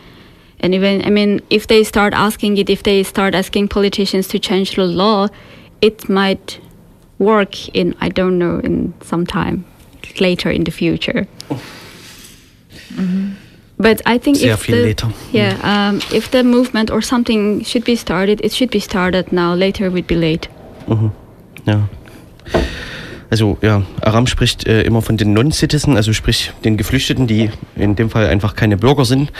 [0.60, 4.38] And even, I mean, if they start asking it, if they start asking politicians to
[4.38, 5.28] change the law,
[5.82, 6.60] it might
[7.18, 9.66] work in, I don't know, in some time
[10.20, 11.26] later in the future.
[13.82, 15.08] But I think Sehr if the, later.
[15.32, 19.56] Yeah, um, if the movement or something should be started, it should be started now.
[19.56, 20.48] Later would be late.
[20.88, 21.12] Mhm.
[21.66, 21.80] Ja.
[23.32, 27.96] Also ja, Aram spricht äh, immer von den Non-Citizen, also sprich den Geflüchteten, die in
[27.96, 29.34] dem Fall einfach keine Bürger sind, äh,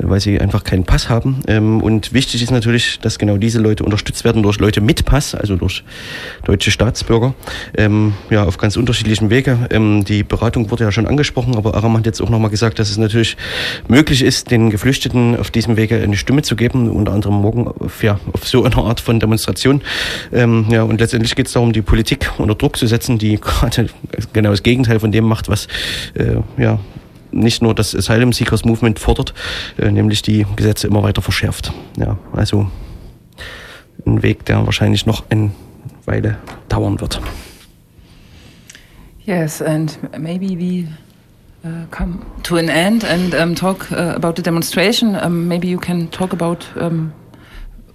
[0.00, 1.42] weil sie einfach keinen Pass haben.
[1.46, 5.36] Ähm, und wichtig ist natürlich, dass genau diese Leute unterstützt werden durch Leute mit Pass,
[5.36, 5.84] also durch
[6.44, 7.34] deutsche Staatsbürger,
[7.76, 9.68] ähm, ja auf ganz unterschiedlichen Wege.
[9.70, 12.90] Ähm, die Beratung wurde ja schon angesprochen, aber Aram hat jetzt auch nochmal gesagt, dass
[12.90, 13.36] es natürlich
[13.86, 18.02] möglich ist, den Geflüchteten auf diesem Wege eine Stimme zu geben, unter anderem morgen auf,
[18.02, 19.82] ja, auf so einer Art von Demonstration.
[20.32, 23.88] Ähm, ja, und letztendlich geht es darum, die Politik unter Druck zu setzen, die gerade
[24.32, 25.68] genau das Gegenteil von dem macht, was
[26.14, 26.78] äh, ja
[27.32, 29.34] nicht nur das Asylum Seekers Movement fordert,
[29.78, 31.72] äh, nämlich die Gesetze immer weiter verschärft.
[31.98, 32.70] Ja, also
[34.06, 35.50] ein Weg, der wahrscheinlich noch eine
[36.04, 37.20] Weile dauern wird.
[39.24, 40.86] Yes, and maybe we
[41.64, 45.16] uh, come to an end and um, talk uh, about the demonstration.
[45.16, 47.12] Um, maybe you can talk about um,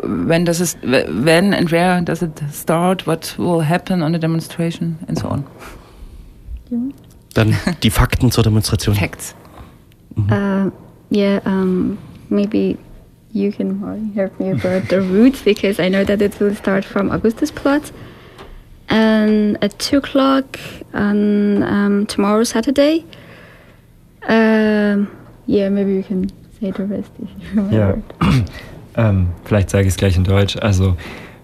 [0.03, 3.05] when does it, when and where does it start?
[3.05, 5.43] What will happen on the demonstration and so on?
[7.33, 8.95] Dann die Fakten zur Demonstration.
[8.95, 9.35] Facts.
[10.15, 10.31] Mhm.
[10.31, 10.71] Uh,
[11.09, 11.97] yeah, um,
[12.29, 12.77] maybe
[13.33, 17.09] you can help me about the routes because I know that it will start from
[17.09, 17.91] Augustusplatz
[18.89, 20.59] and at two o'clock
[20.93, 23.05] on um, tomorrow Saturday.
[24.27, 25.07] Um,
[25.45, 28.03] yeah, maybe you can say the rest if you remember.
[28.21, 28.45] Yeah.
[28.95, 30.57] Ähm, vielleicht sage ich es gleich in Deutsch.
[30.57, 30.95] Also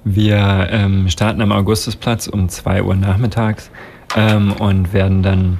[0.03, 3.69] wir ähm, starten am Augustusplatz um 2 Uhr nachmittags
[4.15, 5.59] ähm, und werden dann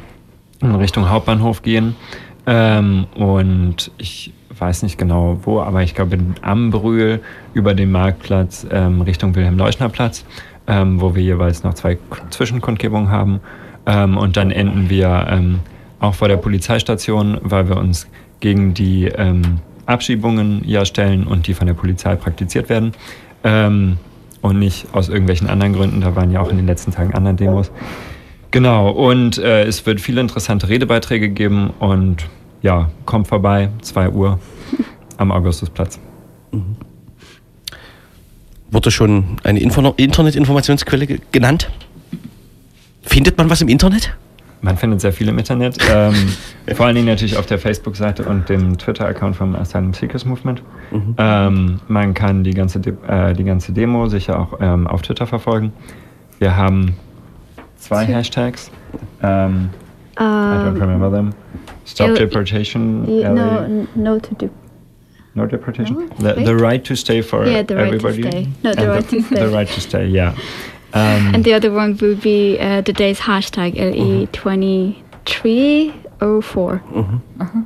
[0.62, 1.95] in Richtung Hauptbahnhof gehen.
[2.45, 7.21] Ähm, und ich weiß nicht genau wo, aber ich glaube in Ambrühl
[7.54, 10.26] über den Marktplatz ähm, Richtung Wilhelm-Leuschner-Platz,
[10.65, 11.97] ähm, wo wir jeweils noch zwei
[12.30, 13.39] Zwischenkundgebungen haben.
[13.86, 15.62] und dann enden wir
[16.02, 18.06] auch vor der Polizeistation, weil wir uns
[18.41, 19.10] gegen die
[19.88, 22.91] Abschiebungen ja stellen und die von der Polizei praktiziert werden.
[23.43, 23.97] Ähm,
[24.41, 26.02] und nicht aus irgendwelchen anderen Gründen.
[26.02, 27.71] Da waren ja auch in den letzten Tagen andere Demos.
[28.52, 32.26] Genau, und äh, es wird viele interessante Redebeiträge geben und
[32.62, 34.39] ja, kommt vorbei, 2 Uhr
[35.17, 36.00] am Augustusplatz.
[36.52, 36.78] Mhm.
[38.71, 41.69] Wurde schon eine Info Internetinformationsquelle genannt?
[43.02, 44.15] Findet man was im Internet?
[44.62, 45.78] Man findet sehr viel im Internet.
[45.91, 46.13] Ähm,
[46.76, 50.63] vor allen Dingen natürlich auf der Facebook-Seite und dem Twitter-Account vom Asylum Seekers Movement.
[50.91, 51.15] Mhm.
[51.17, 55.28] Ähm, man kann die ganze, De äh, die ganze Demo sicher auch ähm, auf Twitter
[55.28, 55.74] verfolgen.
[56.39, 56.96] Wir haben
[57.78, 58.72] zwei Hashtags.
[59.22, 59.70] Um,
[60.20, 61.34] I don't remember them.
[61.86, 63.06] Stop deportation.
[63.06, 64.50] No, no to do.
[65.36, 66.10] No deportation.
[66.20, 68.24] No, the, the right to stay for yeah, the everybody.
[68.24, 68.48] Right to stay.
[68.63, 69.36] No, the right the, to stay.
[69.36, 70.08] The right to stay.
[70.08, 70.36] Yeah.
[70.98, 75.04] Um, and the other one would be uh, the day's hashtag LE2304.
[76.20, 77.42] Mm-hmm.
[77.42, 77.62] Uh-huh.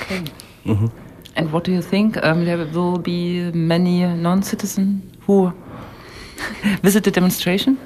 [0.00, 0.24] Okay.
[0.64, 0.86] Mm-hmm.
[1.36, 2.22] And what do you think?
[2.24, 5.52] Um, there will be many non citizens who
[6.82, 7.78] visit the demonstration?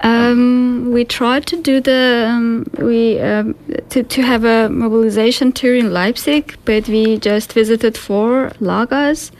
[0.00, 3.54] Um, we tried to do the um, we um,
[3.90, 9.32] to to have a mobilization tour in Leipzig, but we just visited four lagers.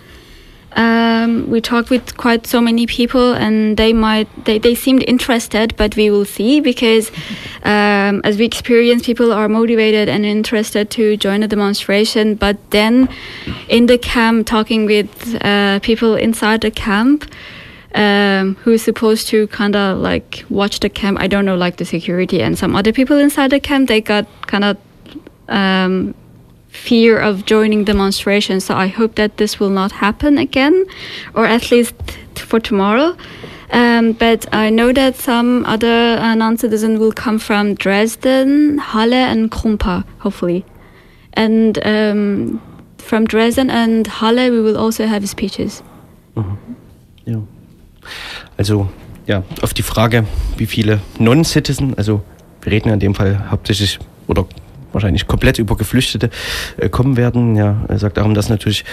[0.72, 5.74] Um, we talked with quite so many people, and they might they, they seemed interested,
[5.76, 7.10] but we will see because
[7.62, 12.34] um, as we experience, people are motivated and interested to join a demonstration.
[12.34, 13.08] But then,
[13.68, 17.24] in the camp, talking with uh, people inside the camp.
[17.94, 21.18] Um, who's supposed to kind of like watch the camp?
[21.20, 23.88] I don't know, like the security and some other people inside the camp.
[23.88, 24.76] They got kind of
[25.48, 26.14] um,
[26.68, 28.64] fear of joining demonstrations.
[28.64, 30.86] So I hope that this will not happen again,
[31.34, 31.94] or at least
[32.34, 33.16] for tomorrow.
[33.70, 39.50] Um, but I know that some other uh, non-citizens will come from Dresden, Halle, and
[39.50, 40.64] Krumpa, hopefully.
[41.34, 42.60] And um,
[42.96, 45.82] from Dresden and Halle, we will also have speeches.
[46.34, 46.56] Mhm.
[47.26, 47.42] Ja.
[48.56, 48.88] Also
[49.26, 50.24] ja, auf die Frage,
[50.56, 52.22] wie viele Non-Citizen, also
[52.62, 54.46] wir reden in dem Fall hauptsächlich oder
[54.92, 56.30] wahrscheinlich komplett über Geflüchtete
[56.76, 57.56] äh, kommen werden.
[57.56, 58.84] Ja, er sagt darum, dass natürlich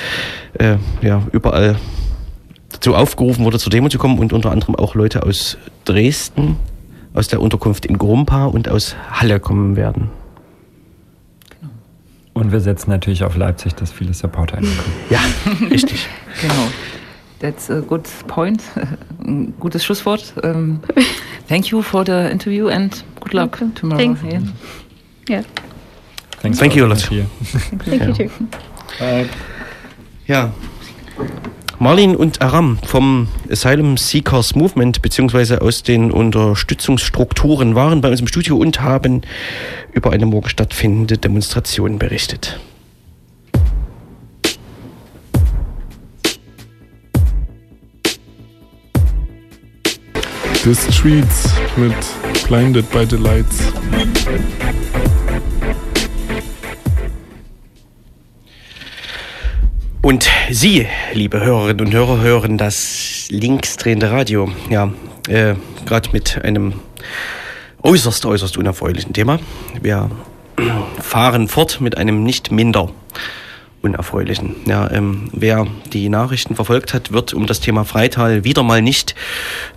[0.60, 1.78] äh, ja, überall
[2.72, 6.58] dazu aufgerufen wurde, zur Demo zu kommen und unter anderem auch Leute aus Dresden,
[7.14, 10.10] aus der Unterkunft in Grumpa und aus Halle kommen werden.
[11.50, 11.72] Genau.
[12.34, 14.80] Und wir setzen natürlich auf Leipzig, dass viele Supporter kommen.
[15.10, 15.20] Ja,
[15.70, 16.08] richtig.
[16.42, 16.68] genau.
[17.40, 18.62] That's a good point.
[19.26, 20.34] Ein gutes Schlusswort.
[20.44, 20.80] Um,
[21.48, 23.74] thank you for the interview and good luck Welcome.
[23.76, 24.00] tomorrow.
[24.00, 24.22] Thanks.
[24.24, 24.42] Yeah.
[25.30, 25.44] Yeah.
[26.46, 27.10] Thanks Thank you, being Lotte.
[27.10, 27.26] here.
[27.98, 28.48] Thank you too.
[29.00, 29.28] Bye.
[30.28, 30.54] Ja.
[31.80, 38.28] Marlin und Aram vom Asylum Seekers Movement beziehungsweise aus den Unterstützungsstrukturen waren bei uns im
[38.28, 39.24] Studio und haben
[39.92, 42.60] über eine morgen stattfindende Demonstration berichtet.
[50.64, 51.96] The Streets mit
[52.48, 53.74] Blinded by the Lights.
[60.06, 64.52] Und Sie, liebe Hörerinnen und Hörer, hören das linksdrehende Radio.
[64.70, 64.94] Ja,
[65.28, 65.56] äh,
[65.88, 66.74] gerade mit einem
[67.82, 69.40] äußerst, äußerst unerfreulichen Thema.
[69.82, 70.12] Wir
[71.02, 72.92] fahren fort mit einem nicht minder
[73.82, 74.58] unerfreulichen.
[74.68, 79.16] Ja, ähm, wer die Nachrichten verfolgt hat, wird um das Thema Freital wieder mal nicht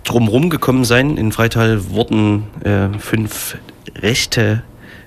[0.03, 1.17] drumherum gekommen sein.
[1.17, 3.57] In Freital wurden äh, fünf
[3.95, 4.61] rechte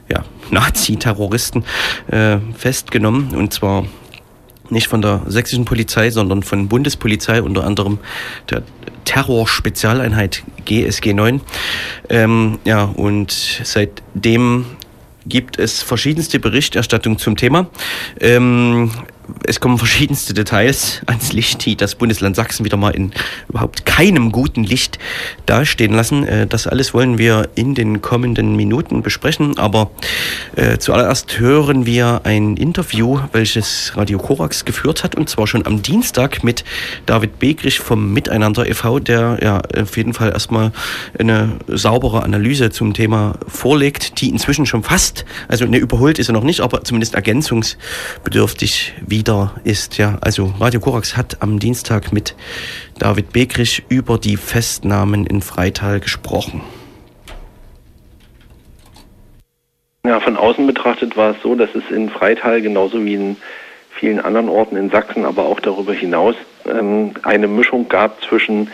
[0.09, 1.63] ja, Nazi-Terroristen
[2.09, 3.85] äh, festgenommen und zwar
[4.73, 7.99] nicht von der sächsischen Polizei, sondern von Bundespolizei, unter anderem
[8.51, 8.63] der
[9.05, 11.41] Terrorspezialeinheit GSG 9.
[12.09, 13.31] Ähm, ja, und
[13.63, 14.67] seitdem
[15.27, 17.69] gibt es verschiedenste Berichterstattungen zum Thema.
[18.21, 18.91] Ähm,
[19.47, 23.13] es kommen verschiedenste Details ans Licht, die das Bundesland Sachsen wieder mal in
[23.49, 24.99] überhaupt keinem guten Licht
[25.47, 26.27] dastehen lassen.
[26.27, 29.59] Äh, das alles wollen wir in den kommenden Minuten besprechen.
[29.59, 29.91] Aber
[30.57, 35.83] äh, zuallererst hören wir ein Interview, welches Radio Korax geführt hat, und zwar schon am
[35.83, 36.65] Dienstag mit
[37.07, 40.73] David Begrich vom Miteinander e.V., der ja auf jeden Fall erstmal
[41.19, 46.33] eine saubere Analyse zum Thema vorlegt, die inzwischen schon fast, also eine überholt ist er
[46.33, 49.99] noch nicht, aber zumindest ergänzungsbedürftig wieder ist.
[49.99, 52.35] Ja, also Radio Korax hat am Dienstag mit
[52.99, 56.61] David Begrich über die Festnahmen in Freital gesprochen.
[60.05, 63.37] Ja, von außen betrachtet war es so, dass es in Freital genauso wie in
[63.93, 66.35] vielen anderen Orten in Sachsen, aber auch darüber hinaus
[66.67, 68.71] ähm, eine Mischung gab zwischen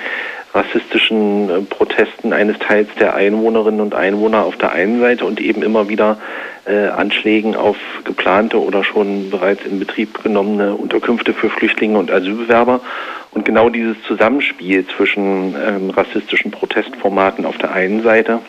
[0.54, 5.62] rassistischen äh, Protesten eines Teils der Einwohnerinnen und Einwohner auf der einen Seite und eben
[5.62, 6.18] immer wieder
[6.66, 12.80] äh, Anschlägen auf geplante oder schon bereits in Betrieb genommene Unterkünfte für Flüchtlinge und Asylbewerber.
[13.30, 18.40] Und genau dieses Zusammenspiel zwischen ähm, rassistischen Protestformaten auf der einen Seite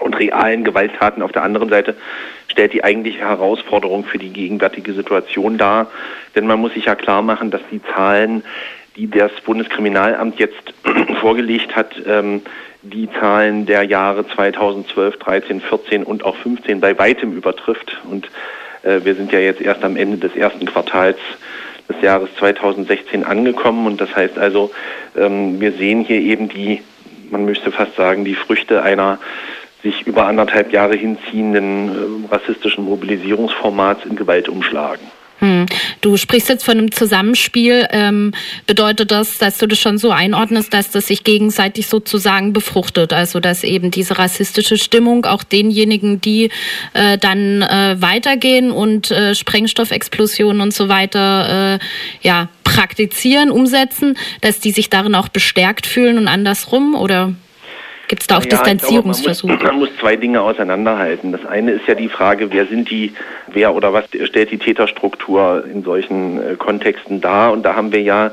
[0.00, 1.96] und realen Gewalttaten auf der anderen Seite
[2.48, 5.90] stellt die eigentliche Herausforderung für die gegenwärtige Situation dar.
[6.34, 8.42] Denn man muss sich ja klar machen, dass die Zahlen,
[8.96, 10.74] die das Bundeskriminalamt jetzt
[11.20, 12.42] vorgelegt hat, ähm,
[12.82, 18.00] die Zahlen der Jahre 2012, 13, 14 und auch 15 bei weitem übertrifft.
[18.08, 18.28] Und
[18.82, 21.18] äh, wir sind ja jetzt erst am Ende des ersten Quartals
[21.88, 23.86] des Jahres 2016 angekommen.
[23.86, 24.70] Und das heißt also,
[25.16, 26.82] ähm, wir sehen hier eben die,
[27.30, 29.18] man müsste fast sagen, die Früchte einer
[29.82, 35.06] sich über anderthalb Jahre hinziehenden äh, rassistischen Mobilisierungsformats in Gewalt umschlagen.
[35.38, 35.66] Hm.
[36.06, 37.88] Du sprichst jetzt von einem Zusammenspiel.
[37.90, 38.30] Ähm,
[38.68, 43.12] bedeutet das, dass du das schon so einordnest, dass das sich gegenseitig sozusagen befruchtet?
[43.12, 46.50] Also dass eben diese rassistische Stimmung auch denjenigen, die
[46.92, 51.78] äh, dann äh, weitergehen und äh, Sprengstoffexplosionen und so weiter äh,
[52.22, 56.94] ja, praktizieren, umsetzen, dass die sich darin auch bestärkt fühlen und andersrum?
[56.94, 57.34] Oder
[58.08, 59.54] Gibt es da auch ja, Distanzierungsversuche?
[59.54, 61.32] Man, man, muss zwei Dinge auseinanderhalten.
[61.32, 63.14] Das eine ist ja die Frage, wer sind die,
[63.48, 67.52] wer oder was stellt die Täterstruktur in solchen äh, Kontexten dar?
[67.52, 68.30] Und da haben wir ja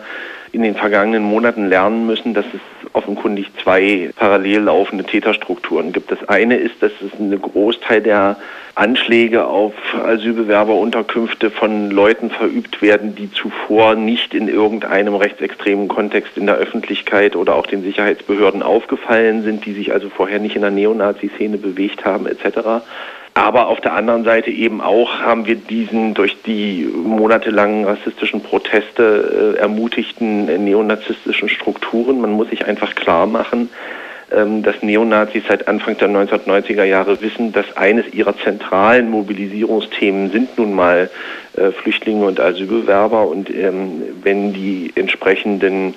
[0.53, 2.61] in den vergangenen Monaten lernen müssen, dass es
[2.93, 6.11] offenkundig zwei parallel laufende Täterstrukturen gibt.
[6.11, 8.37] Das eine ist, dass es ein Großteil der
[8.75, 16.45] Anschläge auf Asylbewerberunterkünfte von Leuten verübt werden, die zuvor nicht in irgendeinem rechtsextremen Kontext in
[16.45, 20.71] der Öffentlichkeit oder auch den Sicherheitsbehörden aufgefallen sind, die sich also vorher nicht in der
[20.71, 22.83] Neonazi-Szene bewegt haben etc.
[23.35, 29.55] Aber auf der anderen Seite eben auch haben wir diesen durch die monatelangen rassistischen Proteste
[29.55, 32.21] äh, ermutigten äh, neonazistischen Strukturen.
[32.21, 33.69] Man muss sich einfach klar machen,
[34.31, 40.55] ähm, dass Neonazis seit Anfang der 1990er Jahre wissen, dass eines ihrer zentralen Mobilisierungsthemen sind
[40.59, 41.09] nun mal
[41.57, 43.27] äh, Flüchtlinge und Asylbewerber.
[43.27, 45.95] Und ähm, wenn die entsprechenden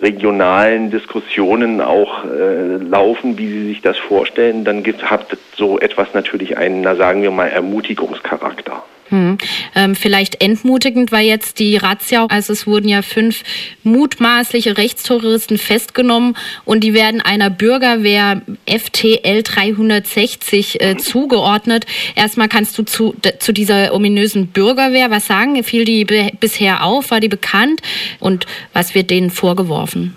[0.00, 6.14] regionalen Diskussionen auch äh, laufen, wie Sie sich das vorstellen, dann gibt, hat so etwas
[6.14, 8.82] natürlich einen, na sagen wir mal, Ermutigungscharakter.
[9.08, 9.38] Hm.
[9.74, 12.26] Ähm, vielleicht entmutigend war jetzt die Razzia.
[12.26, 13.42] Also es wurden ja fünf
[13.82, 21.86] mutmaßliche Rechtsterroristen festgenommen und die werden einer Bürgerwehr FTL 360 äh, zugeordnet.
[22.14, 25.62] Erstmal kannst du zu, zu dieser ominösen Bürgerwehr was sagen?
[25.62, 26.04] Fiel die
[26.40, 27.10] bisher auf?
[27.10, 27.80] War die bekannt?
[28.20, 30.14] Und was wird denen vorgeworfen?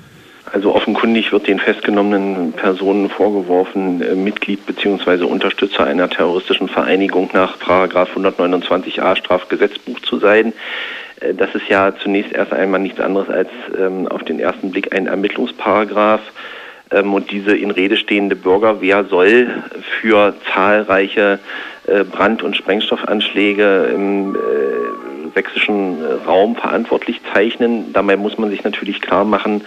[0.54, 5.24] Also offenkundig wird den festgenommenen Personen vorgeworfen, äh, Mitglied bzw.
[5.24, 10.54] Unterstützer einer terroristischen Vereinigung nach 129a Strafgesetzbuch zu sein.
[11.20, 14.96] Äh, das ist ja zunächst erst einmal nichts anderes als ähm, auf den ersten Blick
[14.96, 16.22] ein Ermittlungsparagraph.
[16.92, 19.64] Ähm, und diese in Rede stehende Bürgerwehr soll
[20.00, 21.40] für zahlreiche
[21.88, 24.38] äh, Brand- und Sprengstoffanschläge im äh,
[25.36, 27.92] sächsischen Raum verantwortlich zeichnen.
[27.92, 29.62] Dabei muss man sich natürlich klar machen,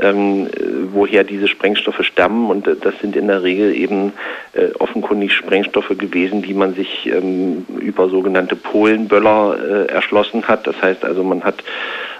[0.00, 0.48] ähm,
[0.92, 2.50] woher diese Sprengstoffe stammen.
[2.50, 4.12] Und äh, das sind in der Regel eben
[4.52, 10.66] äh, offenkundig Sprengstoffe gewesen, die man sich ähm, über sogenannte Polenböller äh, erschlossen hat.
[10.66, 11.62] Das heißt also, man hat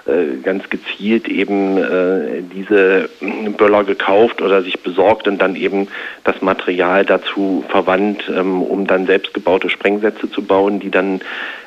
[0.43, 3.09] ganz gezielt eben äh, diese
[3.57, 5.87] Böller gekauft oder sich besorgt und dann eben
[6.23, 11.21] das Material dazu verwandt, ähm, um dann selbstgebaute Sprengsätze zu bauen, die dann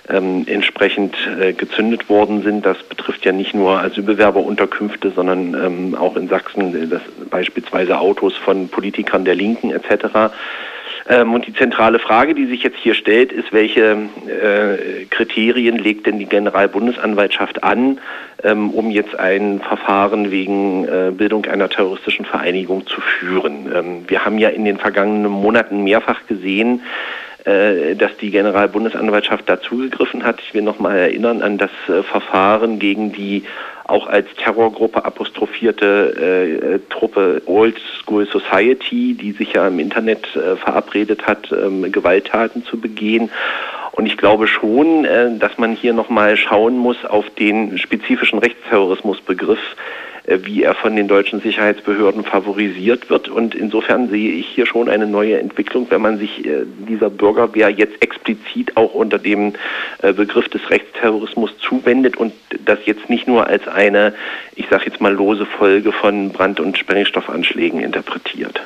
[0.09, 2.67] ähm, entsprechend äh, gezündet worden sind.
[2.67, 8.37] Das betrifft ja nicht nur Asylbewerberunterkünfte, sondern ähm, auch in Sachsen äh, das, beispielsweise Autos
[8.37, 10.33] von Politikern der Linken etc.
[11.09, 16.07] Ähm, und die zentrale Frage, die sich jetzt hier stellt, ist, welche äh, Kriterien legt
[16.07, 17.99] denn die Generalbundesanwaltschaft an,
[18.43, 23.71] ähm, um jetzt ein Verfahren wegen äh, Bildung einer terroristischen Vereinigung zu führen?
[23.75, 26.83] Ähm, wir haben ja in den vergangenen Monaten mehrfach gesehen,
[27.45, 30.41] dass die Generalbundesanwaltschaft dazugegriffen hat.
[30.41, 33.45] Ich will noch mal erinnern an das äh, Verfahren gegen die
[33.85, 40.57] auch als Terrorgruppe apostrophierte äh, Truppe Old School Society, die sich ja im Internet äh,
[40.57, 43.31] verabredet hat, ähm, Gewalttaten zu begehen.
[43.93, 49.59] Und ich glaube schon, äh, dass man hier nochmal schauen muss auf den spezifischen Rechtsterrorismusbegriff,
[49.59, 53.29] äh, wie er von den deutschen Sicherheitsbehörden favorisiert wird.
[53.29, 57.71] Und insofern sehe ich hier schon eine neue Entwicklung, wenn man sich äh, dieser Bürgerwehr
[57.71, 59.53] jetzt explizit auch unter dem
[60.03, 62.33] äh, Begriff des Rechtsterrorismus zuwendet und
[62.65, 64.15] das jetzt nicht nur als eine,
[64.55, 68.63] ich sage jetzt mal, lose Folge von Brand- und Sprengstoffanschlägen interpretiert.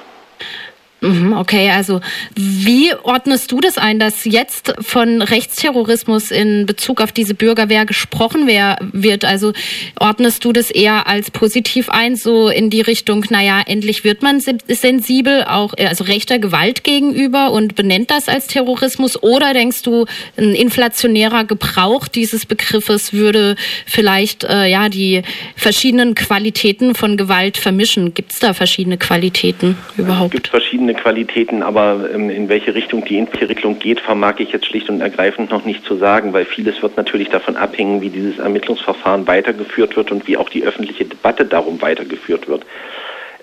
[1.01, 2.01] Mhm, okay, also
[2.35, 8.49] wie ordnest du das ein, dass jetzt von Rechtsterrorismus in Bezug auf diese Bürgerwehr gesprochen
[8.49, 9.25] wird?
[9.25, 9.53] Also
[10.01, 14.41] ordnest du das eher als positiv ein, so in die Richtung, naja, endlich wird man
[14.41, 19.23] sensibel, auch also rechter Gewalt gegenüber und benennt das als Terrorismus?
[19.23, 23.55] Oder denkst du, ein inflationärer Gebrauch dieses Begriffes würde
[23.87, 25.23] vielleicht äh, ja die
[25.55, 28.15] verschiedenen Qualitäten von Gewalt vermischen?
[28.15, 30.33] Gibt es da verschiedene Qualitäten überhaupt?
[30.33, 30.49] Gibt
[30.89, 35.01] verschiedene Qualitäten, aber ähm, in welche Richtung die Entwicklung geht, vermag ich jetzt schlicht und
[35.01, 39.97] ergreifend noch nicht zu sagen, weil vieles wird natürlich davon abhängen, wie dieses Ermittlungsverfahren weitergeführt
[39.97, 42.65] wird und wie auch die öffentliche Debatte darum weitergeführt wird.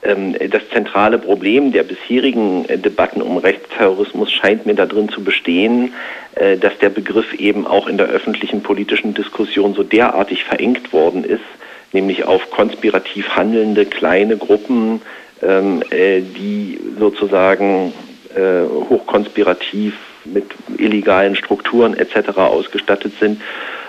[0.04, 5.94] Ähm, das zentrale Problem der bisherigen äh, Debatten um Rechtsterrorismus scheint mir darin zu bestehen,
[6.36, 11.24] äh, dass der Begriff eben auch in der öffentlichen politischen Diskussion so derartig verengt worden
[11.24, 11.46] ist,
[11.94, 15.02] nämlich auf konspirativ handelnde kleine Gruppen,
[15.46, 17.94] ähm, äh, die sozusagen
[18.36, 19.94] äh, hochkonspirativ
[20.26, 20.46] mit
[20.78, 22.38] illegalen Strukturen etc.
[22.38, 23.42] ausgestattet sind.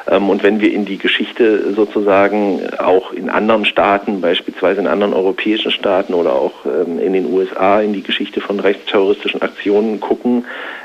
[0.09, 5.15] Ähm, und wenn wir in die Geschichte sozusagen auch in anderen Staaten, beispielsweise in anderen
[5.15, 10.45] europäischen Staaten oder auch ähm, in den USA in die Geschichte von rechtsterroristischen Aktionen gucken,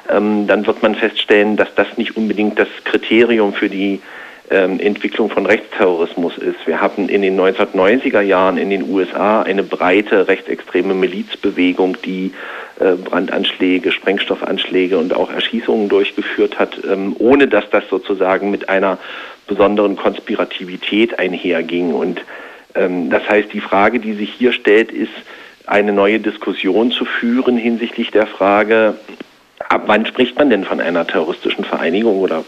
[0.09, 4.01] ähm, dann wird man feststellen, dass das nicht unbedingt das Kriterium für die
[4.55, 6.65] Entwicklung von Rechtsterrorismus ist.
[6.65, 12.33] Wir hatten in den 1990er Jahren in den USA eine breite rechtsextreme Milizbewegung, die
[12.79, 18.97] äh, Brandanschläge, Sprengstoffanschläge und auch Erschießungen durchgeführt hat, ähm, ohne dass das sozusagen mit einer
[19.47, 21.93] besonderen Konspirativität einherging.
[21.93, 22.21] Und
[22.75, 25.13] ähm, das heißt, die Frage, die sich hier stellt, ist,
[25.67, 28.95] eine neue Diskussion zu führen hinsichtlich der Frage,
[29.69, 32.43] ab wann spricht man denn von einer terroristischen Vereinigung oder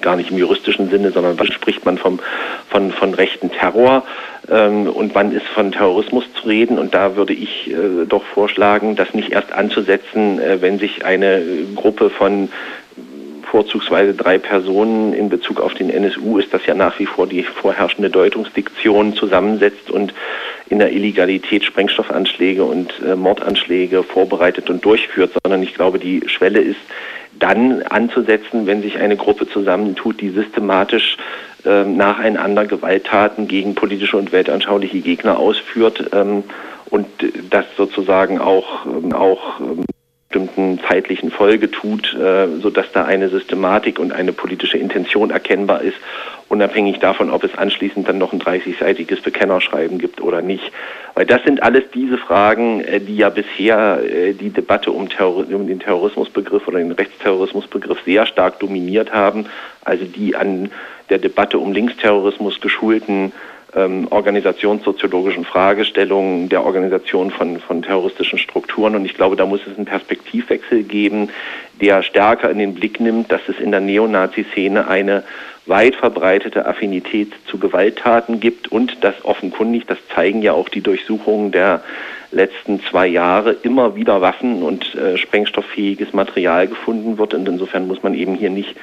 [0.00, 2.20] gar nicht im juristischen Sinne, sondern wann spricht man vom,
[2.68, 4.04] von, von rechten Terror
[4.50, 6.78] ähm, und wann ist von Terrorismus zu reden.
[6.78, 11.42] Und da würde ich äh, doch vorschlagen, das nicht erst anzusetzen, äh, wenn sich eine
[11.74, 12.48] Gruppe von
[13.54, 17.44] vorzugsweise drei Personen in Bezug auf den NSU ist das ja nach wie vor die
[17.44, 20.12] vorherrschende Deutungsdiktion zusammensetzt und
[20.68, 26.60] in der Illegalität Sprengstoffanschläge und äh, Mordanschläge vorbereitet und durchführt, sondern ich glaube, die Schwelle
[26.60, 26.80] ist
[27.38, 31.16] dann anzusetzen, wenn sich eine Gruppe zusammentut, die systematisch
[31.64, 36.44] äh, nacheinander Gewalttaten gegen politische und weltanschauliche Gegner ausführt ähm,
[36.90, 37.06] und
[37.50, 39.84] das sozusagen auch, ähm, auch ähm,
[40.28, 45.96] bestimmten zeitlichen Folge tut, äh, sodass da eine Systematik und eine politische Intention erkennbar ist,
[46.48, 50.72] unabhängig davon, ob es anschließend dann noch ein 30-seitiges Bekennerschreiben gibt oder nicht.
[51.14, 55.46] Weil das sind alles diese Fragen, äh, die ja bisher äh, die Debatte um, Terror
[55.52, 59.46] um den Terrorismusbegriff oder den Rechtsterrorismusbegriff sehr stark dominiert haben,
[59.84, 60.70] also die an
[61.10, 63.32] der Debatte um Linksterrorismus geschulten
[63.76, 68.94] ähm, organisationssoziologischen Fragestellungen der Organisation von, von terroristischen Strukturen.
[68.96, 71.30] Und ich glaube, da muss es einen Perspektivwechsel geben,
[71.80, 75.24] der stärker in den Blick nimmt, dass es in der Neonazi-Szene eine
[75.66, 81.52] weit verbreitete Affinität zu Gewalttaten gibt und dass offenkundig, das zeigen ja auch die Durchsuchungen
[81.52, 81.82] der
[82.30, 87.32] letzten zwei Jahre, immer wieder Waffen und äh, sprengstofffähiges Material gefunden wird.
[87.32, 88.74] Und insofern muss man eben hier nicht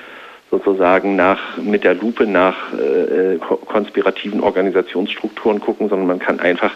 [0.52, 6.74] sozusagen nach, mit der Lupe nach äh, konspirativen Organisationsstrukturen gucken, sondern man kann einfach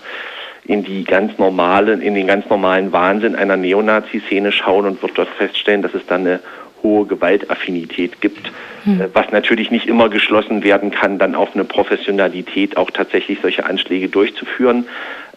[0.63, 5.29] in die ganz normalen, in den ganz normalen Wahnsinn einer Neonazi-Szene schauen und wird dort
[5.29, 6.39] feststellen, dass es dann eine
[6.81, 8.51] hohe Gewaltaffinität gibt,
[8.85, 9.01] hm.
[9.01, 13.65] Äh, was natürlich nicht immer geschlossen werden kann, dann auf eine Professionalität auch tatsächlich solche
[13.65, 14.85] Anschläge durchzuführen.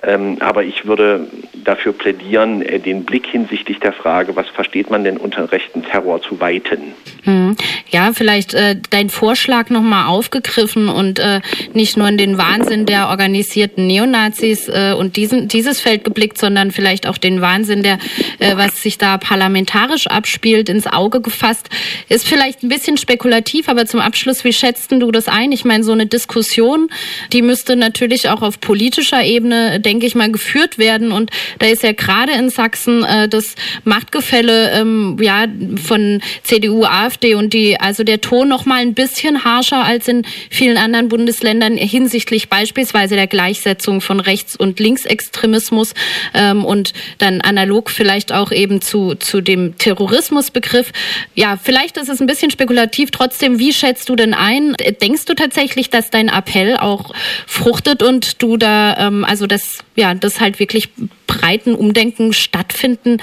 [0.02, 1.26] Ähm, aber ich würde
[1.64, 6.22] dafür plädieren, äh, den Blick hinsichtlich der Frage, was versteht man denn unter rechten Terror
[6.22, 6.94] zu weiten.
[7.24, 7.56] Hm.
[7.90, 11.40] Ja, vielleicht äh, dein Vorschlag nochmal aufgegriffen und äh,
[11.72, 16.70] nicht nur in den Wahnsinn der organisierten Neonazis äh, und diesen, dieses Feld geblickt, sondern
[16.70, 17.98] vielleicht auch den Wahnsinn, der,
[18.38, 21.70] äh, was sich da parlamentarisch abspielt, ins Auge gefasst.
[22.08, 25.52] Ist vielleicht ein bisschen spekulativ, aber zum Abschluss, wie schätzt du das ein?
[25.52, 26.90] Ich meine, so eine Diskussion,
[27.32, 31.12] die müsste natürlich auch auf politischer Ebene denke ich mal, geführt werden.
[31.12, 35.46] Und da ist ja gerade in Sachsen äh, das Machtgefälle ähm, ja
[35.82, 40.24] von CDU, AfD und die, also der Ton noch mal ein bisschen harscher als in
[40.50, 45.94] vielen anderen Bundesländern hinsichtlich beispielsweise der Gleichsetzung von Rechts- und Linksextremismus
[46.34, 50.92] ähm, und dann analog vielleicht auch eben zu, zu dem Terrorismusbegriff.
[51.34, 53.10] Ja, vielleicht ist es ein bisschen spekulativ.
[53.10, 54.74] Trotzdem, wie schätzt du denn ein?
[55.00, 57.12] Denkst du tatsächlich, dass dein Appell auch
[57.46, 60.88] fruchtet und du da, ähm, also das ja, das halt wirklich
[61.26, 63.18] breiten Umdenken stattfinden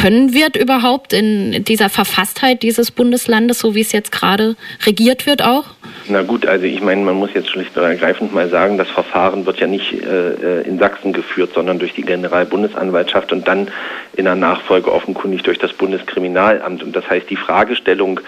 [0.00, 5.42] können wird überhaupt in dieser Verfasstheit dieses Bundeslandes, so wie es jetzt gerade regiert wird
[5.42, 5.64] auch?
[6.08, 9.44] Na gut, also ich meine, man muss jetzt schlicht und ergreifend mal sagen, das Verfahren
[9.44, 13.68] wird ja nicht äh, in Sachsen geführt, sondern durch die Generalbundesanwaltschaft und dann
[14.16, 16.82] in der Nachfolge offenkundig durch das Bundeskriminalamt.
[16.82, 18.20] Und das heißt, die Fragestellung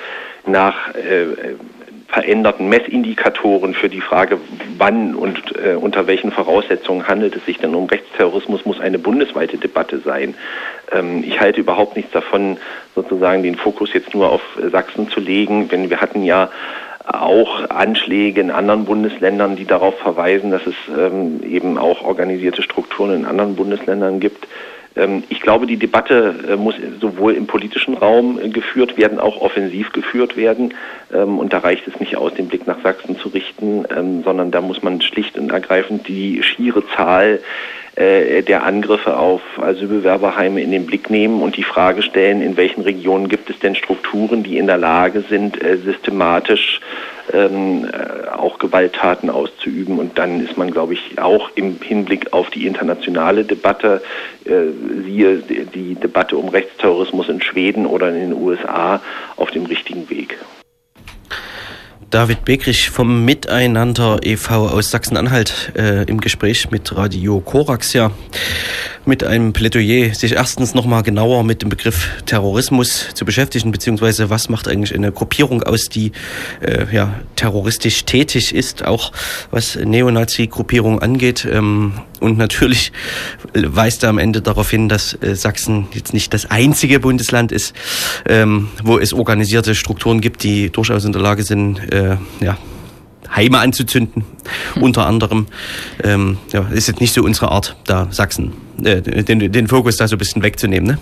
[0.47, 1.55] nach äh,
[2.13, 4.39] veränderten Messindikatoren für die Frage,
[4.77, 9.57] wann und äh, unter welchen Voraussetzungen handelt es sich denn um Rechtsterrorismus, muss eine bundesweite
[9.57, 10.35] Debatte sein.
[10.93, 12.59] Ähm, ich halte überhaupt nichts davon,
[12.95, 16.51] sozusagen den Fokus jetzt nur auf Sachsen zu legen, wenn wir hatten ja
[17.07, 23.15] auch Anschläge in anderen Bundesländern, die darauf verweisen, dass es ähm, eben auch organisierte Strukturen
[23.15, 24.47] in anderen Bundesländern gibt.
[24.97, 29.41] Ähm, ich glaube, die Debatte äh, muss sowohl im politischen Raum äh, geführt werden, auch
[29.41, 30.75] offensiv geführt werden.
[31.13, 34.51] Ähm, und da reicht es nicht aus, den Blick nach Sachsen zu richten, ähm, sondern
[34.51, 37.41] da muss man schlicht und ergreifend die schiere Zahl
[37.97, 42.83] äh, der Angriffe auf Asylbewerberheime in den Blick nehmen und die Frage stellen, in welchen
[42.83, 46.81] Regionen gibt es denn Strukturen, die in der Lage sind, systematisch
[47.33, 49.99] ähm, äh, auch Gewalttaten auszuüben.
[49.99, 54.03] Und dann ist man, glaube ich, auch im Hinblick auf die internationale Debatte,
[54.45, 54.51] äh,
[55.05, 59.01] siehe die Debatte um Rechtsterrorismus in Schweden oder in den USA,
[59.37, 60.39] auf dem richtigen Weg.
[62.13, 64.69] David Begrich vom Miteinander e.V.
[64.69, 68.11] aus Sachsen-Anhalt äh, im Gespräch mit Radio Korax ja
[69.05, 74.49] mit einem Plädoyer, sich erstens nochmal genauer mit dem Begriff Terrorismus zu beschäftigen, beziehungsweise was
[74.49, 76.13] macht eigentlich eine Gruppierung aus, die
[76.61, 79.13] äh, ja, terroristisch tätig ist, auch
[79.51, 81.47] was Neonazi-Gruppierung angeht.
[81.51, 82.93] Ähm, und natürlich
[83.55, 87.75] weist er am Ende darauf hin, dass äh, Sachsen jetzt nicht das einzige Bundesland ist,
[88.27, 92.57] ähm, wo es organisierte Strukturen gibt, die durchaus in der Lage sind, äh, ja,
[93.35, 94.25] Heime anzuzünden,
[94.81, 95.47] unter anderem.
[96.05, 100.17] Ähm, ja, ist jetzt nicht so unsere Art, da Sachsen, den, den Fokus da so
[100.17, 100.97] ein bisschen wegzunehmen.
[100.97, 100.99] Ne?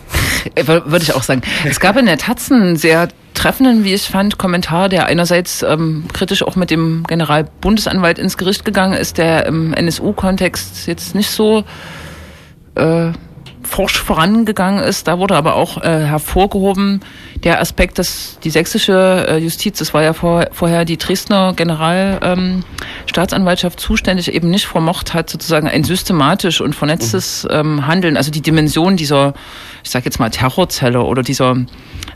[0.55, 1.43] Äh, würde ich auch sagen.
[1.65, 6.05] Es gab in der Taz einen sehr treffenden, wie ich fand, Kommentar, der einerseits ähm,
[6.13, 11.65] kritisch auch mit dem Generalbundesanwalt ins Gericht gegangen ist, der im NSU-Kontext jetzt nicht so
[12.75, 13.13] äh,
[13.71, 15.07] forsch vorangegangen ist.
[15.09, 17.01] Da wurde aber auch äh, hervorgehoben
[17.45, 23.79] der Aspekt, dass die sächsische äh, Justiz, das war ja vor, vorher die Dresdner Generalstaatsanwaltschaft
[23.79, 27.51] ähm, zuständig, eben nicht vermocht hat, sozusagen ein systematisch und vernetztes mhm.
[27.53, 29.35] ähm, Handeln, also die Dimension dieser,
[29.85, 31.55] ich sage jetzt mal Terrorzelle oder dieser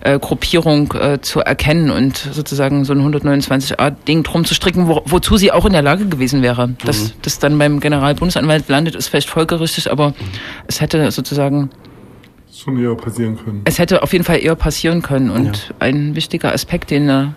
[0.01, 5.37] äh, Gruppierung äh, zu erkennen und sozusagen so ein 129a-Ding drum zu stricken, wo, wozu
[5.37, 6.67] sie auch in der Lage gewesen wäre.
[6.67, 6.77] Mhm.
[6.85, 10.15] Dass das dann beim Generalbundesanwalt landet, ist vielleicht folgerichtig, aber
[10.67, 11.44] es hätte sozusagen
[12.53, 13.63] schon eher passieren können.
[13.65, 15.75] Es hätte auf jeden Fall eher passieren können und ja.
[15.81, 17.35] ein wichtiger Aspekt, den eine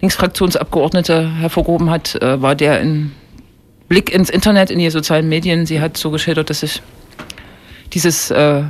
[0.00, 3.12] Linksfraktionsabgeordnete hervorgehoben hat, äh, war der in
[3.88, 5.64] Blick ins Internet, in die sozialen Medien.
[5.64, 6.82] Sie hat so geschildert, dass sich
[7.92, 8.64] dieses äh,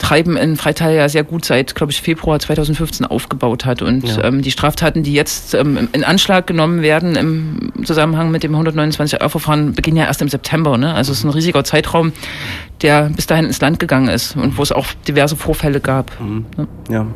[0.00, 3.82] Treiben in Freital ja sehr gut seit, glaube ich, Februar 2015 aufgebaut hat.
[3.82, 4.24] Und ja.
[4.24, 9.74] ähm, die Straftaten, die jetzt ähm, in Anschlag genommen werden im Zusammenhang mit dem 129a-Verfahren,
[9.74, 10.78] beginnen ja erst im September.
[10.78, 10.94] Ne?
[10.94, 12.12] Also es ist ein riesiger Zeitraum,
[12.80, 16.18] der bis dahin ins Land gegangen ist und wo es auch diverse Vorfälle gab.
[16.18, 16.46] Mhm.
[16.56, 16.68] Ne?
[16.88, 17.06] Ja.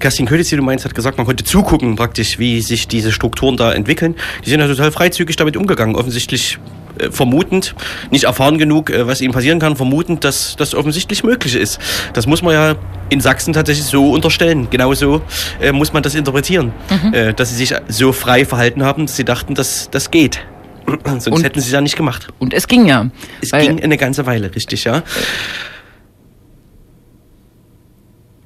[0.00, 3.56] Kerstin Köditz, die du meinst, hat gesagt, man konnte zugucken praktisch, wie sich diese Strukturen
[3.56, 4.16] da entwickeln.
[4.44, 5.94] Die sind ja total freizügig damit umgegangen.
[5.94, 6.58] Offensichtlich
[6.98, 7.74] äh, vermutend,
[8.10, 11.78] nicht erfahren genug, äh, was ihnen passieren kann, vermutend, dass das offensichtlich möglich ist.
[12.12, 12.74] Das muss man ja
[13.08, 14.68] in Sachsen tatsächlich so unterstellen.
[14.70, 15.22] Genauso
[15.60, 17.14] äh, muss man das interpretieren, mhm.
[17.14, 20.40] äh, dass sie sich so frei verhalten haben, dass sie dachten, dass das geht.
[21.04, 22.28] Sonst und, hätten sie es ja nicht gemacht.
[22.38, 23.10] Und es ging ja.
[23.40, 25.02] Es ging eine ganze Weile, richtig, ja.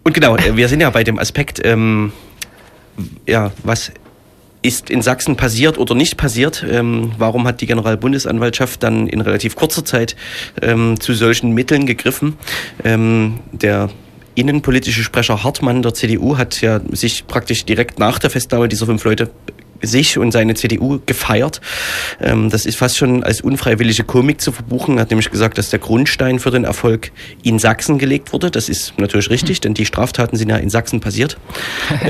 [0.02, 2.12] Und genau, wir sind ja bei dem Aspekt, ähm,
[3.26, 3.92] ja, was
[4.62, 6.64] ist in Sachsen passiert oder nicht passiert?
[6.68, 10.16] Ähm, warum hat die Generalbundesanwaltschaft dann in relativ kurzer Zeit
[10.60, 12.36] ähm, zu solchen Mitteln gegriffen?
[12.84, 13.90] Ähm, der
[14.34, 19.04] innenpolitische Sprecher Hartmann der CDU hat ja sich praktisch direkt nach der Festnahme dieser fünf
[19.04, 19.30] Leute
[19.82, 21.60] sich und seine CDU gefeiert.
[22.20, 24.98] Ähm, das ist fast schon als unfreiwillige Komik zu verbuchen.
[24.98, 28.50] Er hat nämlich gesagt, dass der Grundstein für den Erfolg in Sachsen gelegt wurde.
[28.50, 31.38] Das ist natürlich richtig, denn die Straftaten sind ja in Sachsen passiert.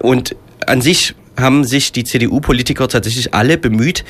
[0.00, 0.36] und
[0.66, 4.04] an sich haben sich die CDU-Politiker tatsächlich alle bemüht,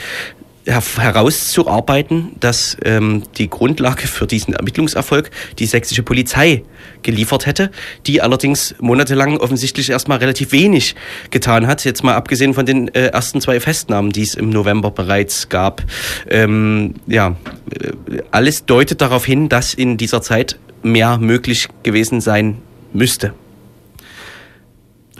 [0.66, 6.62] herauszuarbeiten, dass ähm, die Grundlage für diesen Ermittlungserfolg die sächsische Polizei
[7.03, 7.70] geliefert hätte,
[8.07, 10.95] die allerdings monatelang offensichtlich erstmal relativ wenig
[11.30, 14.91] getan hat, jetzt mal abgesehen von den äh, ersten zwei Festnahmen, die es im November
[14.91, 15.82] bereits gab.
[16.30, 17.37] Ähm, ja,
[17.78, 22.59] äh, alles deutet darauf hin, dass in dieser Zeit mehr möglich gewesen sein
[22.95, 23.35] müsste.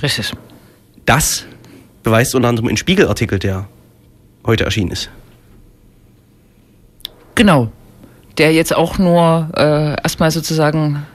[0.03, 0.33] Richtig.
[1.07, 1.45] Das
[2.03, 3.67] beweist unter anderem ein Spiegelartikel, der
[4.45, 5.11] heute erschienen ist.
[7.35, 7.71] Genau.
[8.39, 11.07] Der jetzt auch nur äh, erstmal sozusagen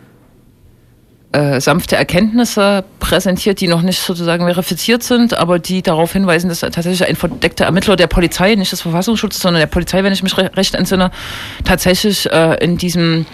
[1.31, 6.61] äh, sanfte Erkenntnisse präsentiert, die noch nicht sozusagen verifiziert sind, aber die darauf hinweisen, dass
[6.61, 10.35] tatsächlich ein verdeckter Ermittler der Polizei, nicht des Verfassungsschutzes, sondern der Polizei, wenn ich mich
[10.37, 11.11] recht entsinne,
[11.65, 13.25] tatsächlich äh, in diesem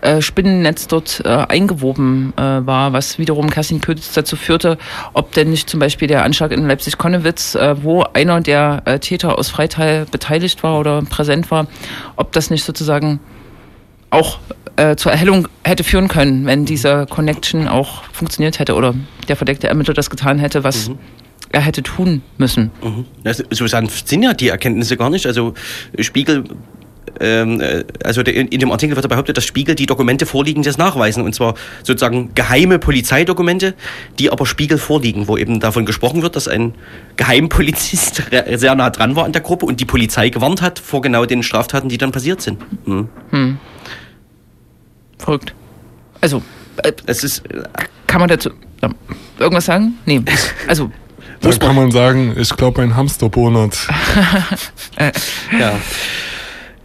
[0.00, 4.78] äh, Spinnennetz dort äh, eingewoben äh, war, was wiederum Kerstin Kötz dazu führte,
[5.12, 9.38] ob denn nicht zum Beispiel der Anschlag in Leipzig-Konnewitz, äh, wo einer der äh, Täter
[9.38, 11.66] aus Freital beteiligt war oder präsent war,
[12.16, 13.20] ob das nicht sozusagen
[14.10, 14.38] auch
[14.76, 18.94] äh, zur Erhellung hätte führen können, wenn diese Connection auch funktioniert hätte oder
[19.28, 20.98] der verdeckte Ermittler das getan hätte, was mhm.
[21.50, 22.70] er hätte tun müssen.
[22.82, 23.04] Mhm.
[23.24, 25.26] Also, so sanft sind ja die Erkenntnisse gar nicht.
[25.26, 25.54] Also
[25.98, 26.44] Spiegel
[27.20, 30.78] ähm, äh, also in, dem Artikel wird behauptet, dass Spiegel die Dokumente vorliegen, die das
[30.78, 31.22] nachweisen.
[31.22, 33.74] Und zwar sozusagen geheime Polizeidokumente,
[34.18, 36.74] die aber Spiegel vorliegen, wo eben davon gesprochen wird, dass ein
[37.16, 38.22] Geheimpolizist
[38.54, 41.42] sehr nah dran war an der Gruppe und die Polizei gewarnt hat vor genau den
[41.42, 42.60] Straftaten, die dann passiert sind.
[42.84, 43.08] Hm.
[43.30, 43.58] Hm.
[45.18, 45.54] Verrückt.
[46.20, 46.42] Also,
[46.82, 47.44] äh, es ist.
[47.46, 47.62] Äh,
[48.06, 48.50] kann man dazu
[48.80, 48.88] äh,
[49.38, 49.98] irgendwas sagen?
[50.04, 50.22] Nee.
[50.68, 50.90] Also.
[51.40, 53.76] Da kann man sagen, ich glaube, ein Hamsterbonat.
[55.58, 55.72] ja.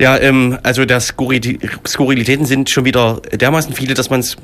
[0.01, 4.35] Ja, ähm, also das Skurrilitäten sind schon wieder dermaßen viele, dass man es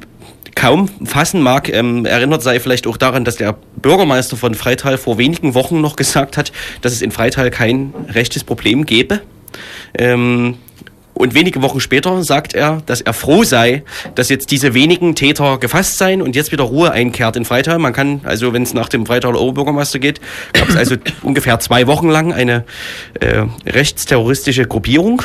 [0.53, 1.67] kaum fassen mag.
[1.73, 5.95] Ähm, erinnert sei vielleicht auch daran, dass der Bürgermeister von Freital vor wenigen Wochen noch
[5.95, 6.51] gesagt hat,
[6.83, 9.21] dass es in Freital kein rechtes Problem gäbe.
[9.97, 10.59] Ähm,
[11.15, 13.83] und wenige Wochen später sagt er, dass er froh sei,
[14.13, 17.79] dass jetzt diese wenigen Täter gefasst seien und jetzt wieder Ruhe einkehrt in Freital.
[17.79, 20.21] Man kann, also wenn es nach dem Freitaler Oberbürgermeister geht,
[20.53, 22.63] gab es also ungefähr zwei Wochen lang eine
[23.19, 25.23] äh, rechtsterroristische Gruppierung.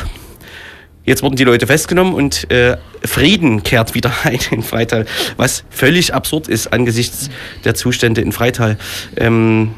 [1.05, 5.05] Jetzt wurden die Leute festgenommen und äh, Frieden kehrt wieder ein in Freital,
[5.37, 7.29] was völlig absurd ist angesichts
[7.65, 8.77] der Zustände in Freital.
[9.17, 9.73] Ähm,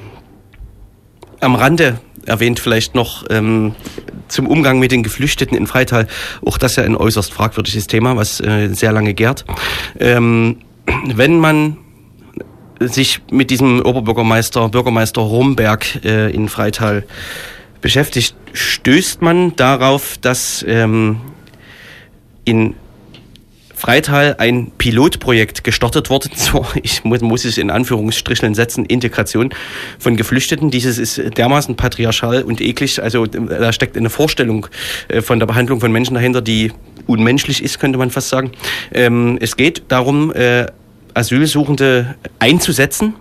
[1.39, 3.75] am Rande erwähnt vielleicht noch ähm,
[4.27, 6.07] zum Umgang mit den Geflüchteten in Freital.
[6.45, 9.45] Auch das ja ein äußerst fragwürdiges Thema, was äh, sehr lange gärt.
[9.99, 10.59] Ähm,
[11.05, 11.77] wenn man
[12.79, 17.05] sich mit diesem Oberbürgermeister, Bürgermeister Romberg äh, in Freital
[17.85, 21.21] beschäftigt, stößt man darauf, dass ähm,
[22.43, 22.73] in
[23.75, 29.51] Freital ein Pilotprojekt gestartet worden zur, ich muss, muss es in Anführungsstrichen setzen, Integration
[29.99, 30.71] von Geflüchteten.
[30.71, 33.03] Dieses ist dermaßen patriarchal und eklig.
[33.03, 34.65] Also da steckt eine Vorstellung
[35.07, 36.71] äh, von der Behandlung von Menschen dahinter, die
[37.05, 38.51] unmenschlich ist, könnte man fast sagen.
[38.95, 40.65] Ähm, es geht darum, äh,
[41.13, 43.13] Asylsuchende einzusetzen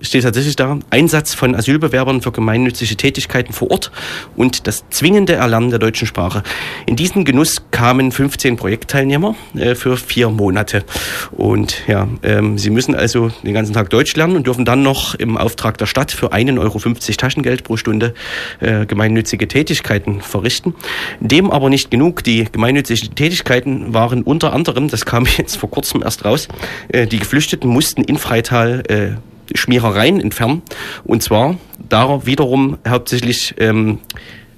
[0.00, 3.92] steht tatsächlich da, Einsatz von Asylbewerbern für gemeinnützige Tätigkeiten vor Ort
[4.36, 6.42] und das zwingende Erlernen der deutschen Sprache.
[6.86, 10.84] In diesen Genuss kamen 15 Projektteilnehmer äh, für vier Monate.
[11.32, 15.14] Und ja, ähm, sie müssen also den ganzen Tag Deutsch lernen und dürfen dann noch
[15.14, 16.78] im Auftrag der Stadt für 1,50 Euro
[17.16, 18.14] Taschengeld pro Stunde
[18.60, 20.74] äh, gemeinnützige Tätigkeiten verrichten.
[21.20, 22.24] Dem aber nicht genug.
[22.24, 26.48] Die gemeinnützigen Tätigkeiten waren unter anderem, das kam jetzt vor kurzem erst raus,
[26.88, 30.62] äh, die Geflüchteten mussten in Freital äh, Schmierereien entfernen.
[31.04, 33.98] Und zwar da wiederum hauptsächlich ähm,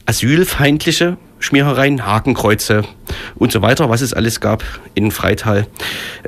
[0.07, 2.83] asylfeindliche Schmierereien, Hakenkreuze
[3.37, 4.65] und so weiter, was es alles gab
[4.95, 5.67] in Freital.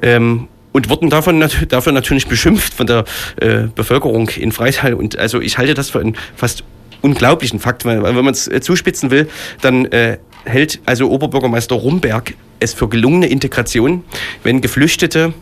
[0.02, 3.04] Ähm, und wurden davon dafür natürlich beschimpft von der
[3.40, 4.94] äh, Bevölkerung in Freital.
[4.94, 6.62] Und also ich halte das für einen fast
[7.02, 9.28] unglaublichen Fakt, weil, weil wenn man es äh, zuspitzen will,
[9.62, 14.04] dann äh, hält also Oberbürgermeister Rumberg es für gelungene Integration,
[14.42, 15.32] wenn Geflüchtete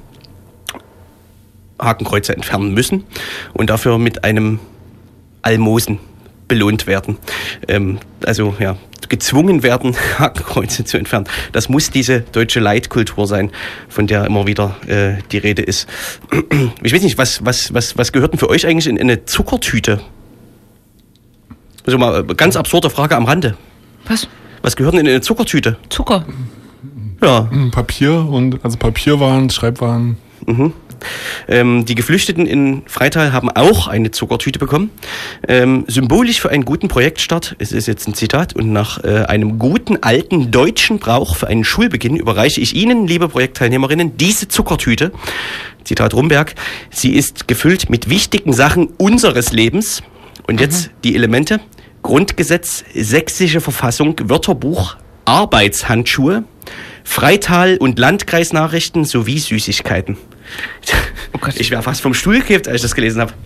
[1.81, 3.05] Hakenkreuze entfernen müssen
[3.55, 4.59] und dafür mit einem
[5.43, 5.99] Almosen
[6.49, 7.19] belohnt werden.
[7.69, 8.77] Ähm, also ja,
[9.09, 11.27] gezwungen werden, Hakenkreuze zu entfernen.
[11.53, 13.51] Das muss diese deutsche Leitkultur sein,
[13.89, 15.89] von der immer wieder äh, die Rede ist.
[16.83, 20.01] Ich weiß nicht, was, was, was, was gehört denn für euch eigentlich in eine Zuckertüte?
[21.85, 23.57] Also mal äh, ganz absurde Frage am Rande.
[24.07, 24.29] Was?
[24.63, 25.77] Was gehört denn in eine Zuckertüte?
[25.89, 26.25] Zucker.
[27.23, 27.49] Ja.
[27.73, 30.17] Papier und also Papierwaren, Schreibwaren.
[30.47, 30.73] Mhm.
[31.49, 34.91] Ähm, die Geflüchteten in Freital haben auch eine Zuckertüte bekommen.
[35.47, 39.59] Ähm, symbolisch für einen guten Projektstart, es ist jetzt ein Zitat, und nach äh, einem
[39.59, 45.13] guten alten deutschen Brauch für einen Schulbeginn überreiche ich Ihnen, liebe Projektteilnehmerinnen, diese Zuckertüte.
[45.85, 46.55] Zitat Rumberg.
[46.91, 50.03] Sie ist gefüllt mit wichtigen Sachen unseres Lebens.
[50.47, 50.91] Und jetzt mhm.
[51.05, 51.61] die Elemente.
[52.03, 56.45] Grundgesetz, sächsische Verfassung, Wörterbuch, Arbeitshandschuhe,
[57.05, 60.17] Freital- und Landkreisnachrichten sowie Süßigkeiten.
[61.33, 61.55] Oh Gott.
[61.57, 63.33] Ich wäre fast vom Stuhl gekippt, als ich das gelesen habe.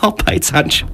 [0.00, 0.90] Arbeitshandschuhe.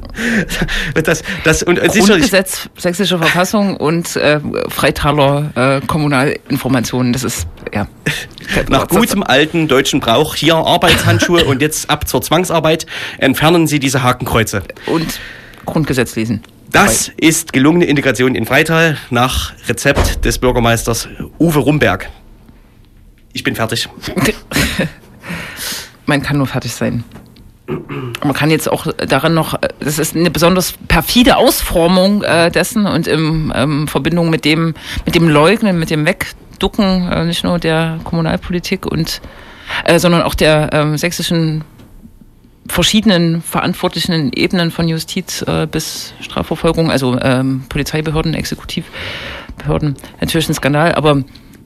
[0.94, 7.12] Das, das, und, und Grundgesetz, Sächsische Verfassung und äh, Freitaler äh, Kommunalinformationen.
[7.12, 7.86] Das ist, ja.
[8.68, 12.86] Nach gutem alten deutschen Brauch hier Arbeitshandschuhe und jetzt ab zur Zwangsarbeit
[13.18, 14.62] entfernen Sie diese Hakenkreuze.
[14.86, 15.20] Und
[15.66, 16.42] Grundgesetz lesen.
[16.70, 21.08] Das ist gelungene Integration in Freital nach Rezept des Bürgermeisters
[21.38, 22.10] Uwe Rumberg.
[23.34, 23.88] Ich bin fertig.
[26.06, 27.04] Man kann nur fertig sein.
[27.66, 33.06] Man kann jetzt auch daran noch, das ist eine besonders perfide Ausformung äh, dessen und
[33.06, 34.74] in ähm, Verbindung mit dem,
[35.04, 39.20] mit dem Leugnen, mit dem Wegducken, äh, nicht nur der Kommunalpolitik und,
[39.84, 41.64] äh, sondern auch der ähm, sächsischen
[42.68, 50.94] verschiedenen verantwortlichen Ebenen von Justiz äh, bis Strafverfolgung, also ähm, Polizeibehörden, Exekutivbehörden, natürlich ein Skandal,
[50.94, 51.24] aber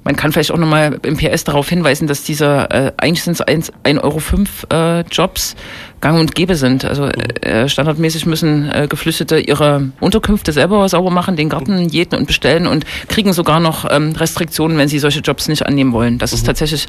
[0.08, 3.42] man kann vielleicht auch nochmal im PS darauf hinweisen, dass diese, äh, eigentlich sind es
[3.46, 5.54] 1,05 Euro fünf, äh, Jobs
[6.00, 6.86] gang und gäbe sind.
[6.86, 12.26] Also äh, standardmäßig müssen äh, Geflüchtete ihre Unterkünfte selber sauber machen, den Garten jäten und
[12.26, 16.16] bestellen und kriegen sogar noch ähm, Restriktionen, wenn sie solche Jobs nicht annehmen wollen.
[16.16, 16.86] Das ist tatsächlich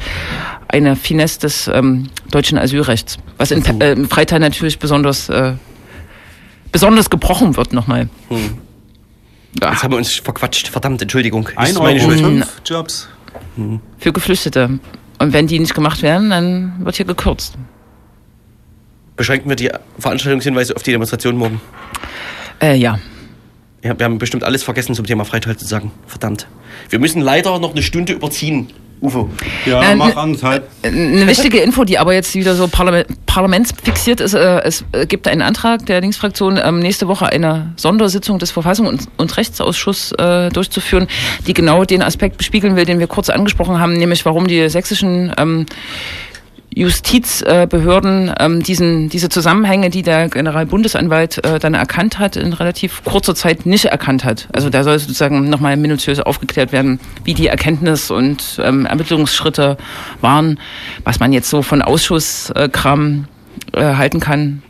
[0.70, 5.56] eine Finesse des ähm, deutschen Asylrechts, was in, äh, im Freital natürlich besonders, äh,
[6.72, 8.08] besonders gebrochen wird nochmal.
[9.62, 9.70] Hm.
[9.72, 10.68] Jetzt haben wir uns verquatscht.
[10.68, 11.50] Verdammt, Entschuldigung.
[11.56, 12.20] Ein Ist Euro meine Schuld.
[12.20, 13.08] fünf Jobs.
[13.98, 14.80] Für Geflüchtete.
[15.20, 17.56] Und wenn die nicht gemacht werden, dann wird hier gekürzt.
[19.16, 21.60] Beschränken wir die Veranstaltungshinweise auf die Demonstration morgen.
[22.62, 23.00] Äh, ja.
[23.84, 25.92] Ja, wir haben bestimmt alles vergessen zum Thema Freital zu sagen.
[26.08, 26.48] Verdammt.
[26.90, 28.70] Wir müssen leider noch eine Stunde überziehen.
[29.02, 29.30] Ufo.
[29.66, 30.68] Ja, Äh, mach ne- anderthalb.
[30.84, 35.28] Eine wichtige Info, die aber jetzt wieder so Parlament, parlamentsfixiert ist, äh, es äh, gibt
[35.28, 40.50] einen Antrag der Linksfraktion, ähm, nächste Woche eine Sondersitzung des Verfassungs- und, und Rechtsausschusses äh,
[40.50, 41.08] durchzuführen,
[41.48, 45.32] die genau den Aspekt bespiegeln will, den wir kurz angesprochen haben, nämlich warum die sächsischen
[45.38, 45.66] ähm,
[46.74, 53.34] Justizbehörden ähm, diesen, diese Zusammenhänge, die der Generalbundesanwalt äh, dann erkannt hat, in relativ kurzer
[53.34, 54.48] Zeit nicht erkannt hat.
[54.54, 59.78] Also da soll sozusagen nochmal minutiös aufgeklärt werden, wie die Erkenntnis und ähm, Ermittlungsschritte
[60.22, 60.60] waren,
[61.04, 63.26] was man jetzt so von Ausschusskram
[63.74, 64.62] äh, halten kann.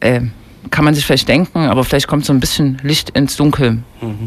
[0.00, 0.22] Äh,
[0.70, 3.78] kann man sich vielleicht denken, aber vielleicht kommt so ein bisschen Licht ins Dunkel.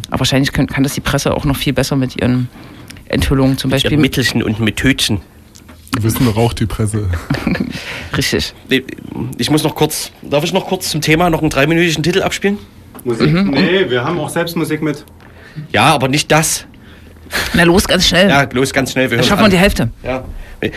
[0.10, 2.48] Aber wahrscheinlich kann, kann das die Presse auch noch viel besser mit ihren
[3.10, 3.92] Enthüllungen zum Beispiel.
[3.92, 5.20] Mit Mittelchen und mit Tötchen.
[6.00, 7.10] Wissen doch auch die Presse.
[8.18, 8.54] Richtig.
[9.38, 12.58] Ich muss noch kurz, darf ich noch kurz zum Thema noch einen dreiminütigen Titel abspielen?
[13.04, 13.32] Musik?
[13.32, 13.52] Mhm.
[13.52, 15.04] Nee, wir haben auch selbst Musik mit.
[15.72, 16.66] Ja, aber nicht das.
[17.54, 18.30] Na los, ganz schnell.
[18.30, 19.10] Ja, los, ganz schnell.
[19.10, 19.90] Wir Dann hören schaffen wir die Hälfte.
[20.04, 20.24] Ja.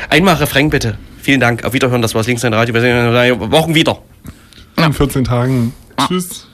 [0.09, 0.99] Einmal Refrain bitte.
[1.21, 1.65] Vielen Dank.
[1.65, 2.75] Auf Wiederhören, das war's Links Radio.
[2.75, 3.99] Wir sehen uns in drei Wochen wieder.
[4.77, 5.73] In 14 Tagen.
[6.09, 6.49] Tschüss.